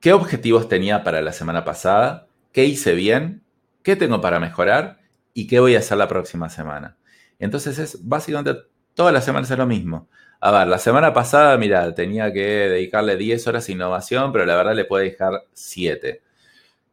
qué 0.00 0.12
objetivos 0.12 0.68
tenía 0.68 1.02
para 1.02 1.20
la 1.20 1.32
semana 1.32 1.64
pasada, 1.64 2.28
qué 2.52 2.64
hice 2.64 2.94
bien, 2.94 3.42
qué 3.82 3.96
tengo 3.96 4.20
para 4.20 4.40
mejorar 4.40 5.00
y 5.34 5.46
qué 5.48 5.60
voy 5.60 5.74
a 5.74 5.80
hacer 5.80 5.98
la 5.98 6.08
próxima 6.08 6.48
semana. 6.48 6.96
Entonces 7.38 7.78
es 7.78 8.08
básicamente 8.08 8.62
todas 8.94 9.12
las 9.12 9.24
semanas 9.24 9.50
es 9.50 9.58
lo 9.58 9.66
mismo. 9.66 10.08
A 10.40 10.52
ver, 10.52 10.68
la 10.68 10.78
semana 10.78 11.12
pasada, 11.12 11.56
mira, 11.58 11.92
tenía 11.94 12.32
que 12.32 12.40
dedicarle 12.40 13.16
10 13.16 13.46
horas 13.48 13.68
a 13.68 13.72
innovación, 13.72 14.32
pero 14.32 14.46
la 14.46 14.54
verdad 14.54 14.74
le 14.74 14.84
puedo 14.84 15.02
dejar 15.02 15.44
7. 15.52 16.22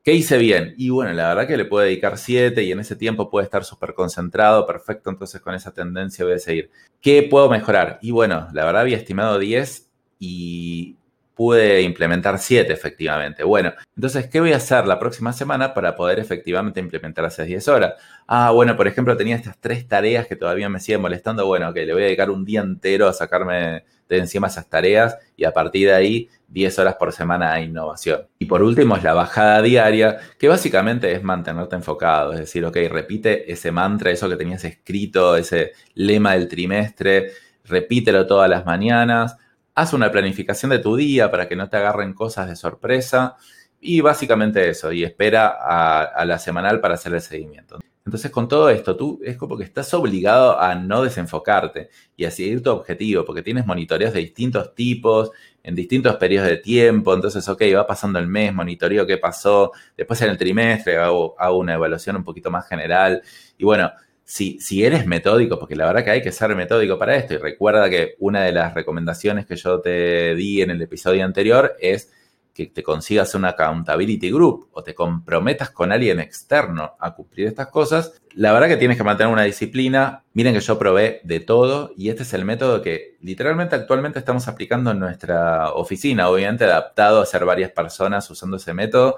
¿Qué 0.06 0.14
hice 0.14 0.38
bien? 0.38 0.76
Y 0.78 0.92
bueno, 0.92 1.14
la 1.14 1.30
verdad 1.30 1.48
que 1.48 1.58
le 1.58 1.66
puedo 1.66 1.84
dedicar 1.84 2.20
7 2.20 2.62
y 2.62 2.72
en 2.72 2.80
ese 2.80 2.96
tiempo 2.96 3.28
puede 3.28 3.46
estar 3.46 3.64
súper 3.64 3.96
concentrado, 3.96 4.68
perfecto, 4.68 5.10
entonces 5.10 5.42
con 5.42 5.56
esa 5.56 5.74
tendencia 5.74 6.24
voy 6.24 6.36
a 6.36 6.38
seguir. 6.38 6.70
¿Qué 7.02 7.24
puedo 7.24 7.50
mejorar? 7.50 7.98
Y 8.04 8.12
bueno, 8.12 8.48
la 8.54 8.66
verdad 8.66 8.84
había 8.84 8.98
estimado 8.98 9.40
10 9.40 9.90
y 10.20 10.96
pude 11.36 11.82
implementar 11.82 12.40
7 12.40 12.72
efectivamente. 12.72 13.44
Bueno, 13.44 13.74
entonces, 13.96 14.28
¿qué 14.28 14.40
voy 14.40 14.54
a 14.54 14.58
hacer 14.58 14.88
la 14.88 14.98
próxima 14.98 15.34
semana 15.34 15.74
para 15.74 15.96
poder 15.96 16.20
efectivamente 16.20 16.80
implementar 16.80 17.26
esas 17.26 17.46
10 17.46 17.68
horas? 17.68 17.94
Ah, 18.26 18.52
bueno, 18.52 18.76
por 18.78 18.88
ejemplo, 18.88 19.18
tenía 19.18 19.36
estas 19.36 19.60
tres 19.60 19.88
tareas 19.88 20.28
que 20.28 20.36
todavía 20.36 20.70
me 20.70 20.80
siguen 20.80 21.02
molestando. 21.02 21.46
Bueno, 21.46 21.70
ok, 21.70 21.76
le 21.76 21.94
voy 21.94 22.04
a 22.04 22.06
dedicar 22.06 22.30
un 22.30 22.46
día 22.46 22.62
entero 22.62 23.08
a 23.08 23.14
sacarme 23.14 23.84
de 24.08 24.18
encima 24.18 24.48
esas 24.48 24.70
tareas 24.70 25.18
y 25.36 25.44
a 25.44 25.52
partir 25.52 25.88
de 25.88 25.96
ahí 25.96 26.30
10 26.48 26.80
horas 26.80 26.96
por 26.96 27.12
semana 27.12 27.52
a 27.52 27.60
innovación. 27.60 28.28
Y 28.40 28.46
por 28.46 28.64
último 28.64 28.96
es 28.96 29.04
la 29.04 29.14
bajada 29.14 29.62
diaria, 29.62 30.20
que 30.40 30.48
básicamente 30.48 31.12
es 31.12 31.24
mantenerte 31.24 31.76
enfocado, 31.76 32.34
es 32.34 32.40
decir, 32.40 32.64
ok, 32.66 32.78
repite 32.90 33.52
ese 33.52 33.72
mantra, 33.72 34.12
eso 34.12 34.30
que 34.30 34.38
tenías 34.38 34.64
escrito, 34.64 35.36
ese 35.36 35.74
lema 35.96 36.34
del 36.34 36.48
trimestre, 36.48 37.32
repítelo 37.66 38.26
todas 38.28 38.50
las 38.50 38.66
mañanas 38.66 39.38
haz 39.76 39.94
una 39.94 40.12
planificación 40.12 40.72
de 40.72 40.80
tu 40.80 40.96
día 40.96 41.30
para 41.30 41.48
que 41.48 41.56
no 41.56 41.70
te 41.70 41.78
agarren 41.78 42.14
cosas 42.14 42.48
de 42.48 42.56
sorpresa 42.56 43.36
y 43.80 44.02
básicamente 44.02 44.68
eso, 44.70 44.92
y 44.92 45.04
espera 45.04 45.58
a, 45.60 46.26
la 46.26 46.40
semanal 46.40 46.80
para 46.80 46.96
hacer 46.96 47.14
el 47.14 47.22
seguimiento. 47.22 47.80
Entonces, 48.04 48.32
con 48.32 48.48
todo 48.48 48.70
esto, 48.70 48.96
tú 48.96 49.20
es 49.24 49.36
como 49.36 49.58
que 49.58 49.64
estás 49.64 49.94
obligado 49.94 50.60
a 50.60 50.76
no 50.76 51.04
desenfocarte 51.04 51.90
y 52.16 52.26
a 52.26 52.32
seguir 52.32 52.64
tu 52.64 52.70
objetivo, 52.72 53.26
porque 53.26 53.42
tienes 53.42 53.66
monitoreos 53.66 54.14
de 54.14 54.22
distintos 54.22 54.74
tipos, 54.76 55.32
en 55.64 55.76
distintos 55.76 56.16
periodos 56.18 56.50
de 56.50 56.58
tiempo. 56.58 57.14
Entonces, 57.14 57.48
ok, 57.50 57.62
va 57.76 57.88
pasando 57.88 58.20
el 58.20 58.28
mes, 58.28 58.54
monitoreo 58.54 59.08
qué 59.08 59.18
pasó. 59.18 59.72
Después 59.98 60.22
en 60.22 60.30
el 60.30 60.38
trimestre 60.38 60.98
hago, 60.98 61.36
una 61.54 61.74
evaluación 61.74 62.16
un 62.16 62.24
poquito 62.24 62.52
más 62.52 62.68
general. 62.68 63.22
Y 63.58 63.66
bueno, 63.66 63.92
si, 64.26 64.84
eres 64.84 65.06
metódico, 65.06 65.60
porque 65.60 65.76
la 65.76 65.86
verdad 65.86 66.04
que 66.04 66.10
hay 66.10 66.22
que 66.22 66.32
ser 66.32 66.56
metódico 66.56 66.98
para 66.98 67.16
esto, 67.16 67.36
y 67.36 67.38
recuerda 67.38 67.90
que 67.90 68.16
una 68.20 68.44
de 68.44 68.52
las 68.52 68.74
recomendaciones 68.74 69.46
que 69.46 69.56
yo 69.56 69.80
te 69.80 70.34
di 70.36 70.62
en 70.62 70.72
el 70.72 70.82
episodio 70.82 71.24
anterior 71.24 71.76
es 71.80 72.12
que 72.56 72.68
te 72.68 72.84
consigas 72.84 73.36
una 73.36 73.50
accountability 73.50 74.32
group 74.32 74.70
o 74.72 74.82
te 74.82 74.96
comprometas 74.96 75.72
con 75.72 75.92
alguien 75.92 76.22
externo 76.22 76.96
a 77.00 77.14
cumplir 77.14 77.48
estas 77.48 77.68
cosas, 77.68 78.22
la 78.34 78.54
verdad 78.54 78.70
que 78.70 78.78
tienes 78.78 78.98
que 78.98 79.04
mantener 79.04 79.32
una 79.32 79.44
disciplina. 79.44 80.24
Miren 80.34 80.54
que 80.54 80.62
yo 80.62 80.80
probé 80.80 81.20
de 81.24 81.42
todo 81.42 81.92
y 81.98 82.10
este 82.10 82.24
es 82.24 82.34
el 82.34 82.46
método 82.46 82.82
que 82.82 83.18
literalmente 83.20 83.76
actualmente 83.76 84.20
estamos 84.20 84.48
aplicando 84.48 84.92
en 84.92 85.00
nuestra 85.00 85.74
oficina, 85.74 86.30
obviamente 86.30 86.64
adaptado 86.64 87.22
a 87.22 87.26
ser 87.26 87.44
varias 87.44 87.72
personas 87.72 88.30
usando 88.30 88.56
ese 88.56 88.74
método, 88.74 89.18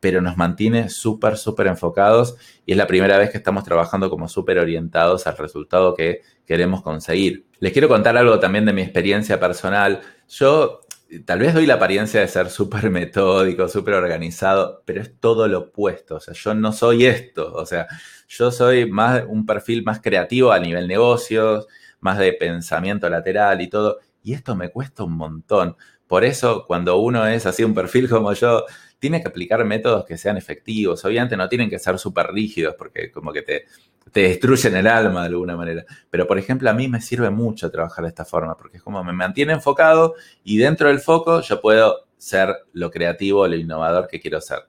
pero 0.00 0.20
nos 0.20 0.36
mantiene 0.36 0.88
súper, 0.88 1.36
súper 1.36 1.66
enfocados 1.66 2.36
y 2.64 2.72
es 2.72 2.78
la 2.78 2.86
primera 2.86 3.18
vez 3.18 3.30
que 3.30 3.38
estamos 3.38 3.64
trabajando 3.64 4.10
como 4.10 4.28
súper 4.28 4.58
orientados 4.58 5.26
al 5.26 5.36
resultado 5.36 5.94
que 5.94 6.20
queremos 6.46 6.82
conseguir. 6.82 7.46
Les 7.58 7.72
quiero 7.72 7.88
contar 7.88 8.16
algo 8.16 8.38
también 8.38 8.64
de 8.64 8.72
mi 8.72 8.82
experiencia 8.82 9.40
personal. 9.40 10.00
Yo 10.28 10.80
tal 11.24 11.40
vez 11.40 11.54
doy 11.54 11.66
la 11.66 11.74
apariencia 11.74 12.20
de 12.20 12.28
ser 12.28 12.50
súper 12.50 12.90
metódico, 12.90 13.68
súper 13.68 13.94
organizado, 13.94 14.82
pero 14.84 15.00
es 15.00 15.18
todo 15.18 15.48
lo 15.48 15.58
opuesto. 15.58 16.16
O 16.16 16.20
sea, 16.20 16.34
yo 16.34 16.54
no 16.54 16.72
soy 16.72 17.06
esto. 17.06 17.52
O 17.54 17.66
sea, 17.66 17.86
yo 18.28 18.50
soy 18.50 18.90
más 18.90 19.24
un 19.26 19.46
perfil 19.46 19.82
más 19.84 20.00
creativo 20.00 20.52
a 20.52 20.60
nivel 20.60 20.86
negocios, 20.86 21.66
más 22.00 22.18
de 22.18 22.32
pensamiento 22.32 23.08
lateral 23.08 23.60
y 23.60 23.68
todo. 23.68 23.98
Y 24.22 24.34
esto 24.34 24.54
me 24.54 24.70
cuesta 24.70 25.04
un 25.04 25.16
montón. 25.16 25.76
Por 26.06 26.24
eso, 26.24 26.64
cuando 26.66 26.98
uno 26.98 27.26
es 27.26 27.46
así 27.46 27.64
un 27.64 27.74
perfil 27.74 28.08
como 28.08 28.32
yo, 28.32 28.64
tiene 28.98 29.20
que 29.22 29.28
aplicar 29.28 29.64
métodos 29.64 30.04
que 30.04 30.18
sean 30.18 30.36
efectivos. 30.36 31.04
Obviamente 31.04 31.36
no 31.36 31.48
tienen 31.48 31.70
que 31.70 31.78
ser 31.78 31.98
súper 31.98 32.28
rígidos 32.28 32.74
porque 32.76 33.10
como 33.10 33.32
que 33.32 33.42
te, 33.42 33.64
te 34.12 34.22
destruyen 34.22 34.76
el 34.76 34.86
alma 34.86 35.22
de 35.22 35.28
alguna 35.28 35.56
manera. 35.56 35.84
Pero, 36.10 36.26
por 36.26 36.38
ejemplo, 36.38 36.68
a 36.70 36.74
mí 36.74 36.88
me 36.88 37.00
sirve 37.00 37.30
mucho 37.30 37.70
trabajar 37.70 38.04
de 38.04 38.08
esta 38.08 38.24
forma 38.24 38.56
porque 38.56 38.78
es 38.78 38.82
como 38.82 39.02
me 39.04 39.12
mantiene 39.12 39.52
enfocado 39.52 40.14
y 40.44 40.58
dentro 40.58 40.88
del 40.88 41.00
foco 41.00 41.40
yo 41.40 41.60
puedo 41.60 42.08
ser 42.16 42.54
lo 42.72 42.90
creativo, 42.90 43.46
lo 43.46 43.56
innovador 43.56 44.08
que 44.08 44.20
quiero 44.20 44.40
ser. 44.40 44.60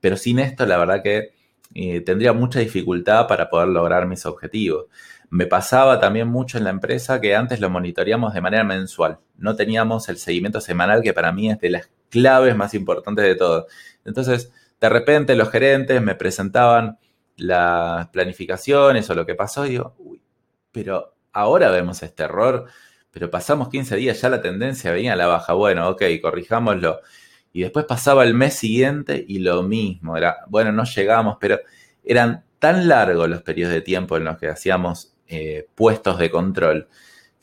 Pero 0.00 0.16
sin 0.16 0.38
esto, 0.38 0.66
la 0.66 0.78
verdad 0.78 1.02
que 1.02 1.32
eh, 1.74 2.00
tendría 2.00 2.32
mucha 2.32 2.60
dificultad 2.60 3.26
para 3.26 3.50
poder 3.50 3.68
lograr 3.68 4.06
mis 4.06 4.24
objetivos. 4.26 4.86
Me 5.30 5.46
pasaba 5.46 5.98
también 5.98 6.28
mucho 6.28 6.58
en 6.58 6.64
la 6.64 6.70
empresa 6.70 7.20
que 7.20 7.34
antes 7.34 7.60
lo 7.60 7.70
monitoreamos 7.70 8.34
de 8.34 8.40
manera 8.40 8.64
mensual. 8.64 9.18
No 9.36 9.56
teníamos 9.56 10.08
el 10.08 10.18
seguimiento 10.18 10.60
semanal 10.60 11.02
que 11.02 11.12
para 11.12 11.32
mí 11.32 11.50
es 11.50 11.58
de 11.58 11.70
las 11.70 11.90
claves 12.14 12.54
más 12.54 12.74
importantes 12.74 13.24
de 13.24 13.34
todo. 13.34 13.66
Entonces, 14.04 14.52
de 14.80 14.88
repente 14.88 15.34
los 15.34 15.50
gerentes 15.50 16.00
me 16.00 16.14
presentaban 16.14 16.98
las 17.36 18.08
planificaciones 18.10 19.10
o 19.10 19.14
lo 19.14 19.26
que 19.26 19.34
pasó 19.34 19.66
y 19.66 19.70
digo, 19.70 19.96
uy, 19.98 20.22
pero 20.70 21.16
ahora 21.32 21.72
vemos 21.72 22.04
este 22.04 22.22
error, 22.22 22.66
pero 23.10 23.30
pasamos 23.32 23.68
15 23.68 23.96
días, 23.96 24.20
ya 24.20 24.28
la 24.28 24.40
tendencia 24.40 24.92
venía 24.92 25.14
a 25.14 25.16
la 25.16 25.26
baja. 25.26 25.54
Bueno, 25.54 25.88
ok, 25.88 26.02
corrijámoslo. 26.22 27.00
Y 27.52 27.62
después 27.62 27.84
pasaba 27.86 28.22
el 28.22 28.34
mes 28.34 28.54
siguiente 28.54 29.24
y 29.26 29.40
lo 29.40 29.64
mismo. 29.64 30.16
Era, 30.16 30.36
bueno, 30.46 30.70
no 30.70 30.84
llegamos, 30.84 31.38
pero 31.40 31.58
eran 32.04 32.44
tan 32.60 32.86
largos 32.86 33.28
los 33.28 33.42
periodos 33.42 33.74
de 33.74 33.80
tiempo 33.80 34.16
en 34.16 34.24
los 34.24 34.38
que 34.38 34.48
hacíamos 34.48 35.14
eh, 35.26 35.66
puestos 35.74 36.18
de 36.18 36.30
control 36.30 36.88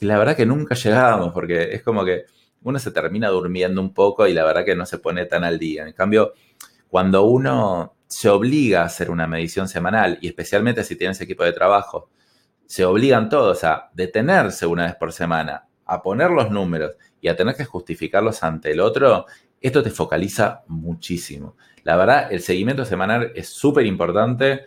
que 0.01 0.07
la 0.07 0.17
verdad 0.17 0.35
que 0.35 0.47
nunca 0.47 0.73
llegábamos, 0.73 1.31
porque 1.31 1.75
es 1.75 1.83
como 1.83 2.03
que 2.03 2.25
uno 2.63 2.79
se 2.79 2.91
termina 2.91 3.29
durmiendo 3.29 3.81
un 3.81 3.93
poco 3.93 4.27
y 4.27 4.33
la 4.33 4.43
verdad 4.43 4.65
que 4.65 4.75
no 4.75 4.85
se 4.85 4.99
pone 4.99 5.25
tan 5.25 5.43
al 5.43 5.57
día. 5.57 5.87
En 5.87 5.93
cambio, 5.93 6.33
cuando 6.87 7.23
uno 7.23 7.95
se 8.07 8.29
obliga 8.29 8.81
a 8.81 8.85
hacer 8.85 9.09
una 9.09 9.27
medición 9.27 9.67
semanal, 9.67 10.17
y 10.21 10.27
especialmente 10.27 10.83
si 10.83 10.95
tienes 10.95 11.21
equipo 11.21 11.43
de 11.43 11.53
trabajo, 11.53 12.09
se 12.65 12.85
obligan 12.85 13.29
todos 13.29 13.63
a 13.63 13.89
detenerse 13.93 14.65
una 14.65 14.85
vez 14.85 14.95
por 14.95 15.11
semana, 15.11 15.67
a 15.85 16.01
poner 16.01 16.31
los 16.31 16.51
números 16.51 16.95
y 17.19 17.27
a 17.27 17.35
tener 17.35 17.55
que 17.55 17.65
justificarlos 17.65 18.43
ante 18.43 18.71
el 18.71 18.79
otro, 18.79 19.25
esto 19.59 19.83
te 19.83 19.91
focaliza 19.91 20.63
muchísimo. 20.67 21.55
La 21.83 21.95
verdad, 21.95 22.31
el 22.31 22.41
seguimiento 22.41 22.85
semanal 22.85 23.31
es 23.35 23.49
súper 23.49 23.85
importante. 23.85 24.65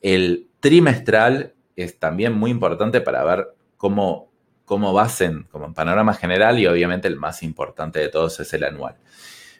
El 0.00 0.48
trimestral 0.60 1.54
es 1.76 1.98
también 1.98 2.32
muy 2.32 2.50
importante 2.50 3.00
para 3.00 3.24
ver 3.24 3.48
cómo 3.76 4.30
cómo 4.64 4.92
vas 4.92 5.20
en, 5.20 5.44
como 5.44 5.66
en 5.66 5.74
panorama 5.74 6.14
general 6.14 6.58
y 6.58 6.66
obviamente 6.66 7.08
el 7.08 7.16
más 7.16 7.42
importante 7.42 8.00
de 8.00 8.08
todos 8.08 8.40
es 8.40 8.52
el 8.54 8.64
anual. 8.64 8.96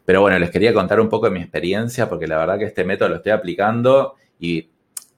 Pero 0.04 0.20
bueno, 0.20 0.38
les 0.38 0.50
quería 0.50 0.72
contar 0.74 1.00
un 1.00 1.08
poco 1.08 1.26
de 1.26 1.32
mi 1.32 1.40
experiencia 1.40 2.08
porque 2.08 2.26
la 2.26 2.38
verdad 2.38 2.58
que 2.58 2.64
este 2.64 2.84
método 2.84 3.08
lo 3.10 3.16
estoy 3.16 3.32
aplicando 3.32 4.16
y, 4.38 4.70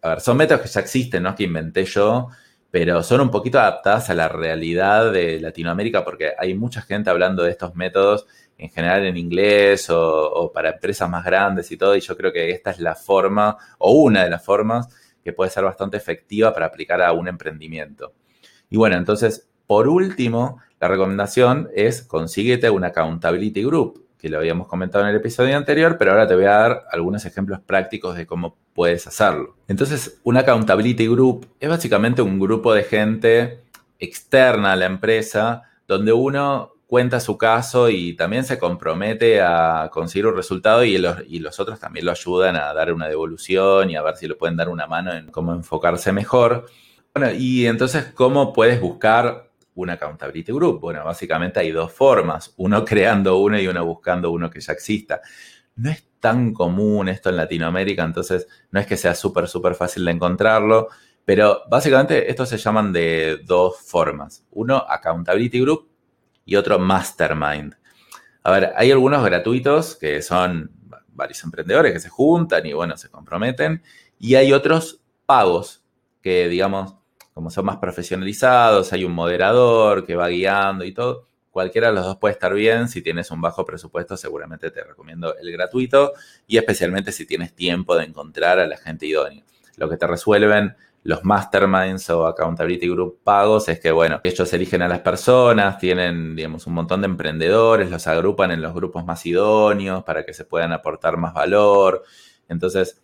a 0.03 0.11
ver, 0.11 0.21
son 0.21 0.37
métodos 0.37 0.63
que 0.63 0.69
ya 0.69 0.81
existen, 0.81 1.23
no 1.23 1.31
es 1.31 1.35
que 1.35 1.45
inventé 1.45 1.85
yo, 1.85 2.29
pero 2.71 3.03
son 3.03 3.21
un 3.21 3.31
poquito 3.31 3.59
adaptadas 3.59 4.11
a 4.11 4.15
la 4.15 4.29
realidad 4.29 5.13
de 5.13 5.41
Latinoamérica 5.41 6.05
porque 6.05 6.33
hay 6.39 6.55
mucha 6.55 6.83
gente 6.83 7.11
hablando 7.11 7.43
de 7.43 7.51
estos 7.51 7.75
métodos 7.75 8.27
en 8.59 8.71
general 8.71 9.05
en 9.05 9.17
inglés 9.17 9.91
o, 9.91 10.33
o 10.33 10.53
para 10.53 10.71
empresas 10.71 11.09
más 11.11 11.25
grandes 11.25 11.71
y 11.71 11.77
todo, 11.77 11.97
y 11.97 12.01
yo 12.01 12.17
creo 12.17 12.33
que 12.33 12.51
esta 12.51 12.71
es 12.71 12.81
la 12.81 12.95
forma 12.95 13.57
o 13.79 13.93
una 13.93 14.25
de 14.25 14.31
las 14.31 14.45
formas 14.45 14.89
que 15.23 15.33
puede 15.33 15.51
ser 15.51 15.65
bastante 15.65 15.97
efectiva 15.97 16.55
para 16.55 16.67
aplicar 16.67 17.03
a 17.03 17.13
un 17.13 17.29
emprendimiento. 17.29 18.15
Y 18.71 18.77
bueno, 18.77 18.97
entonces 18.97 19.49
por 19.67 19.89
último, 19.89 20.61
la 20.81 20.89
recomendación 20.89 21.69
es 21.75 22.03
consíguete 22.03 22.71
una 22.71 22.89
accountability 22.89 23.65
group, 23.65 24.07
que 24.19 24.29
lo 24.29 24.39
habíamos 24.39 24.67
comentado 24.67 25.05
en 25.05 25.11
el 25.11 25.17
episodio 25.17 25.57
anterior, 25.57 25.97
pero 25.99 26.13
ahora 26.13 26.27
te 26.27 26.35
voy 26.35 26.45
a 26.45 26.53
dar 26.53 26.85
algunos 26.91 27.25
ejemplos 27.25 27.61
prácticos 27.61 28.17
de 28.17 28.27
cómo 28.27 28.57
puedes 28.75 29.07
hacerlo. 29.07 29.57
Entonces, 29.69 30.21
una 30.23 30.41
accountability 30.41 31.07
group 31.07 31.47
es 31.61 31.69
básicamente 31.69 32.23
un 32.23 32.39
grupo 32.39 32.75
de 32.75 32.85
gente 32.85 33.61
externa 33.99 34.73
a 34.73 34.77
la 34.77 34.87
empresa 34.87 35.63
donde 35.89 36.13
uno 36.13 36.73
cuenta 36.87 37.19
su 37.21 37.37
caso 37.37 37.89
y 37.89 38.15
también 38.15 38.45
se 38.45 38.59
compromete 38.59 39.41
a 39.41 39.91
conseguir 39.93 40.27
un 40.27 40.37
resultado 40.37 40.85
y 40.85 40.99
los, 40.99 41.17
y 41.27 41.41
los, 41.41 41.59
otros 41.59 41.81
también 41.81 42.07
lo 42.07 42.13
ayudan 42.13 42.57
a 42.57 42.73
dar 42.73 42.93
una 42.93 43.09
devolución 43.09 43.91
y 43.91 43.97
a 43.97 44.03
ver 44.03 44.17
si 44.17 44.29
le 44.29 44.35
pueden 44.35 44.57
dar 44.57 44.69
una 44.69 44.87
mano 44.87 45.13
en 45.13 45.27
cómo 45.31 45.53
enfocarse 45.53 46.13
mejor. 46.13 46.67
Bueno, 47.13 47.33
y 47.33 47.67
entonces, 47.67 48.13
¿cómo 48.15 48.53
puedes 48.53 48.81
buscar 48.81 49.46
un 49.77 49.91
accountability 49.91 50.53
group? 50.53 50.81
Bueno, 50.81 51.05
básicamente 51.05 51.61
hay 51.61 51.71
dos 51.71 51.93
formas, 51.93 52.53
uno 52.57 52.85
creando 52.85 53.39
uno 53.39 53.59
y 53.59 53.67
uno 53.67 53.85
buscando 53.85 54.31
uno 54.31 54.51
que 54.51 54.61
ya 54.61 54.73
exista. 54.73 55.21
No 55.77 55.91
es 55.91 56.05
tan 56.21 56.53
común 56.53 57.09
esto 57.09 57.31
en 57.31 57.37
Latinoamérica, 57.37 58.03
entonces 58.03 58.47
no 58.71 58.81
es 58.81 58.87
que 58.87 58.97
sea 58.97 59.15
súper, 59.15 59.49
súper 59.49 59.75
fácil 59.75 60.05
de 60.05 60.11
encontrarlo, 60.13 60.89
pero 61.25 61.63
básicamente 61.69 62.31
estos 62.31 62.49
se 62.49 62.59
llaman 62.59 62.93
de 62.93 63.41
dos 63.45 63.81
formas. 63.81 64.45
Uno, 64.53 64.85
accountability 64.89 65.61
group 65.61 65.89
y 66.45 66.57
otro, 66.57 66.79
mastermind. 66.79 67.77
A 68.43 68.51
ver, 68.53 68.73
hay 68.77 68.93
algunos 68.93 69.25
gratuitos 69.25 69.97
que 69.97 70.23
son 70.23 70.71
varios 71.17 71.43
emprendedores 71.43 71.93
que 71.93 72.01
se 72.01 72.09
juntan 72.09 72.65
y 72.67 72.73
bueno, 72.73 72.97
se 72.97 73.11
comprometen, 73.11 73.83
y 74.19 74.37
hay 74.37 74.53
otros 74.53 75.01
pagos 75.27 75.85
que, 76.23 76.49
digamos, 76.49 76.97
como 77.37 77.51
son 77.51 77.67
más 77.67 77.77
profesionalizados, 77.77 78.95
hay 78.95 79.05
un 79.05 79.13
moderador 79.13 80.07
que 80.07 80.17
va 80.17 80.29
guiando 80.29 80.87
y 80.87 80.93
todo. 80.93 81.29
Cualquiera 81.51 81.89
de 81.89 81.93
los 81.93 82.07
dos 82.07 82.17
puede 82.17 82.33
estar 82.33 82.55
bien. 82.55 82.89
Si 82.89 83.03
tienes 83.03 83.31
un 83.31 83.43
bajo 83.43 83.63
presupuesto, 83.67 84.17
seguramente 84.17 84.71
te 84.71 84.83
recomiendo 84.83 85.37
el 85.37 85.53
gratuito 85.53 86.15
y 86.47 86.57
especialmente 86.57 87.13
si 87.13 87.27
tienes 87.27 87.55
tiempo 87.55 87.95
de 87.95 88.05
encontrar 88.05 88.59
a 88.59 88.67
la 88.67 88.79
gente 88.79 89.05
idónea. 89.05 89.45
Lo 89.77 89.91
que 89.91 89.99
te 89.99 90.07
resuelven 90.07 90.77
los 91.03 91.27
masterminds 91.27 92.09
o 92.09 92.27
accountability 92.27 92.89
group 92.89 93.21
pagos 93.23 93.69
es 93.69 93.81
que, 93.81 93.93
bueno, 93.93 94.23
ellos 94.25 94.51
eligen 94.55 94.81
a 94.81 94.89
las 94.89 95.01
personas, 95.01 95.77
tienen, 95.77 96.37
digamos, 96.37 96.67
un 96.67 96.73
montón 96.73 97.03
de 97.03 97.09
emprendedores, 97.09 97.91
los 97.91 98.07
agrupan 98.07 98.51
en 98.51 98.63
los 98.63 98.73
grupos 98.73 99.05
más 99.05 99.27
idóneos 99.27 100.05
para 100.05 100.25
que 100.25 100.33
se 100.33 100.47
puedan 100.47 100.73
aportar 100.73 101.19
más 101.19 101.35
valor. 101.35 102.03
Entonces, 102.49 103.03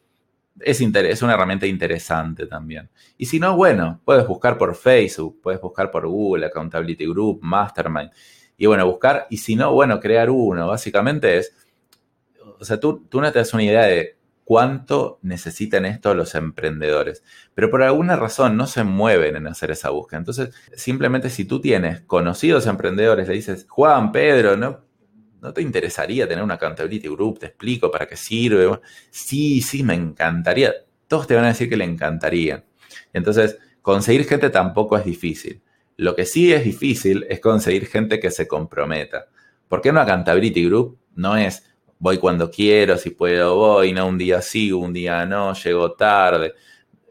es, 0.60 0.80
es, 0.80 1.22
una 1.22 1.34
herramienta 1.34 1.66
interesante 1.66 2.46
también. 2.46 2.90
Y 3.16 3.26
si 3.26 3.40
no, 3.40 3.56
bueno, 3.56 4.00
puedes 4.04 4.26
buscar 4.26 4.58
por 4.58 4.74
Facebook, 4.74 5.40
puedes 5.42 5.60
buscar 5.60 5.90
por 5.90 6.06
Google, 6.06 6.46
Accountability 6.46 7.06
Group, 7.06 7.40
Mastermind. 7.42 8.10
Y 8.56 8.66
bueno, 8.66 8.86
buscar, 8.86 9.26
y 9.30 9.38
si 9.38 9.56
no, 9.56 9.72
bueno, 9.72 9.98
crear 10.00 10.30
uno. 10.30 10.68
Básicamente 10.68 11.38
es, 11.38 11.54
o 12.58 12.64
sea, 12.64 12.78
tú, 12.78 13.06
tú 13.08 13.20
no 13.20 13.32
te 13.32 13.38
das 13.38 13.54
una 13.54 13.64
idea 13.64 13.86
de 13.86 14.16
cuánto 14.44 15.18
necesitan 15.22 15.84
esto 15.86 16.14
los 16.14 16.34
emprendedores, 16.34 17.22
pero 17.54 17.70
por 17.70 17.82
alguna 17.82 18.16
razón 18.16 18.56
no 18.56 18.66
se 18.66 18.84
mueven 18.84 19.36
en 19.36 19.46
hacer 19.46 19.70
esa 19.70 19.90
búsqueda. 19.90 20.18
Entonces, 20.18 20.54
simplemente 20.74 21.30
si 21.30 21.44
tú 21.44 21.60
tienes 21.60 22.02
conocidos 22.02 22.66
emprendedores, 22.66 23.28
le 23.28 23.34
dices, 23.34 23.66
Juan, 23.68 24.12
Pedro, 24.12 24.56
¿no? 24.56 24.91
¿No 25.42 25.52
te 25.52 25.61
interesaría 25.61 26.28
tener 26.28 26.44
una 26.44 26.55
accountability 26.55 27.09
group? 27.09 27.40
Te 27.40 27.46
explico 27.46 27.90
para 27.90 28.07
qué 28.07 28.16
sirve. 28.16 28.78
Sí, 29.11 29.61
sí, 29.61 29.83
me 29.83 29.94
encantaría. 29.94 30.72
todos 31.09 31.26
te 31.26 31.35
van 31.35 31.44
a 31.44 31.48
decir 31.48 31.68
que 31.68 31.76
le 31.76 31.85
encantaría. 31.85 32.64
Entonces, 33.12 33.59
conseguir 33.83 34.24
gente 34.24 34.50
tampoco 34.50 34.96
es 34.96 35.05
difícil. 35.05 35.61
Lo 35.96 36.14
que 36.14 36.26
sí 36.26 36.52
es 36.52 36.64
difícil 36.64 37.26
es 37.28 37.40
conseguir 37.40 37.87
gente 37.87 38.20
que 38.20 38.31
se 38.31 38.46
comprometa. 38.46 39.26
¿Por 39.66 39.81
qué 39.81 39.90
una 39.90 40.02
Accountability 40.02 40.64
Group 40.66 40.98
no 41.16 41.37
es 41.37 41.74
voy 41.98 42.18
cuando 42.18 42.48
quiero, 42.48 42.96
si 42.96 43.11
puedo 43.11 43.57
voy, 43.57 43.92
no 43.92 44.07
un 44.07 44.18
día 44.18 44.40
sí, 44.40 44.70
un 44.70 44.92
día 44.92 45.26
no, 45.26 45.55
llego 45.55 45.92
tarde? 45.92 46.55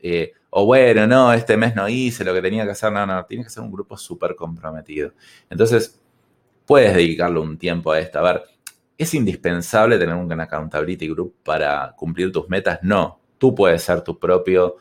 Eh, 0.02 0.32
o 0.52 0.66
bueno, 0.66 1.06
no, 1.06 1.34
este 1.34 1.58
mes 1.58 1.76
no 1.76 1.88
hice 1.90 2.24
lo 2.24 2.34
que 2.34 2.42
tenía 2.42 2.64
que 2.64 2.72
hacer, 2.72 2.94
no, 2.94 3.06
no, 3.06 3.26
tiene 3.26 3.44
que 3.44 3.50
ser 3.50 3.64
un 3.64 3.72
grupo 3.72 3.98
súper 3.98 4.36
comprometido. 4.36 5.14
Entonces, 5.50 6.01
puedes 6.66 6.94
dedicarle 6.94 7.40
un 7.40 7.58
tiempo 7.58 7.92
a 7.92 8.00
esto. 8.00 8.20
A 8.20 8.22
ver, 8.22 8.44
¿es 8.98 9.14
indispensable 9.14 9.98
tener 9.98 10.16
un 10.16 10.32
accountability 10.40 11.08
group 11.08 11.36
para 11.44 11.94
cumplir 11.96 12.32
tus 12.32 12.50
metas? 12.50 12.80
No, 12.82 13.20
tú 13.38 13.54
puedes 13.56 13.82
ser 13.82 14.02
tu 14.02 14.20
propio 14.20 14.78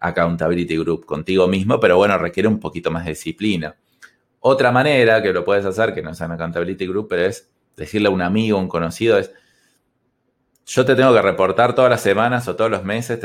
accountability 0.00 0.76
group 0.76 1.04
contigo 1.04 1.48
mismo, 1.48 1.80
pero 1.80 1.96
bueno, 1.96 2.16
requiere 2.18 2.48
un 2.48 2.60
poquito 2.60 2.90
más 2.90 3.04
de 3.04 3.10
disciplina. 3.10 3.76
Otra 4.40 4.70
manera 4.70 5.22
que 5.22 5.32
lo 5.32 5.44
puedes 5.44 5.64
hacer, 5.64 5.92
que 5.94 6.02
no 6.02 6.14
sea 6.14 6.26
un 6.26 6.32
accountability 6.32 6.86
group, 6.86 7.08
pero 7.08 7.22
es 7.22 7.50
decirle 7.76 8.08
a 8.08 8.10
un 8.10 8.22
amigo, 8.22 8.58
un 8.58 8.68
conocido, 8.68 9.18
es 9.18 9.32
yo 10.68 10.84
te 10.84 10.96
tengo 10.96 11.14
que 11.14 11.22
reportar 11.22 11.76
todas 11.76 11.90
las 11.90 12.00
semanas 12.00 12.48
o 12.48 12.56
todos 12.56 12.70
los 12.70 12.82
meses, 12.82 13.20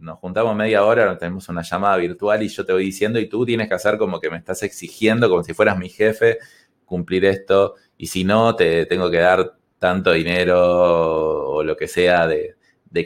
nos 0.00 0.18
juntamos 0.18 0.56
media 0.56 0.82
hora, 0.82 1.18
tenemos 1.18 1.46
una 1.50 1.60
llamada 1.60 1.96
virtual 1.98 2.42
y 2.42 2.48
yo 2.48 2.64
te 2.64 2.72
voy 2.72 2.84
diciendo 2.84 3.18
y 3.18 3.28
tú 3.28 3.44
tienes 3.44 3.68
que 3.68 3.74
hacer 3.74 3.98
como 3.98 4.18
que 4.18 4.30
me 4.30 4.38
estás 4.38 4.62
exigiendo, 4.62 5.28
como 5.28 5.44
si 5.44 5.52
fueras 5.52 5.76
mi 5.76 5.90
jefe, 5.90 6.38
cumplir 6.86 7.26
esto 7.26 7.74
y 7.98 8.06
si 8.06 8.24
no, 8.24 8.56
te 8.56 8.86
tengo 8.86 9.10
que 9.10 9.18
dar 9.18 9.56
tanto 9.78 10.12
dinero 10.12 11.50
o 11.50 11.62
lo 11.62 11.76
que 11.76 11.88
sea 11.88 12.26
de, 12.26 12.54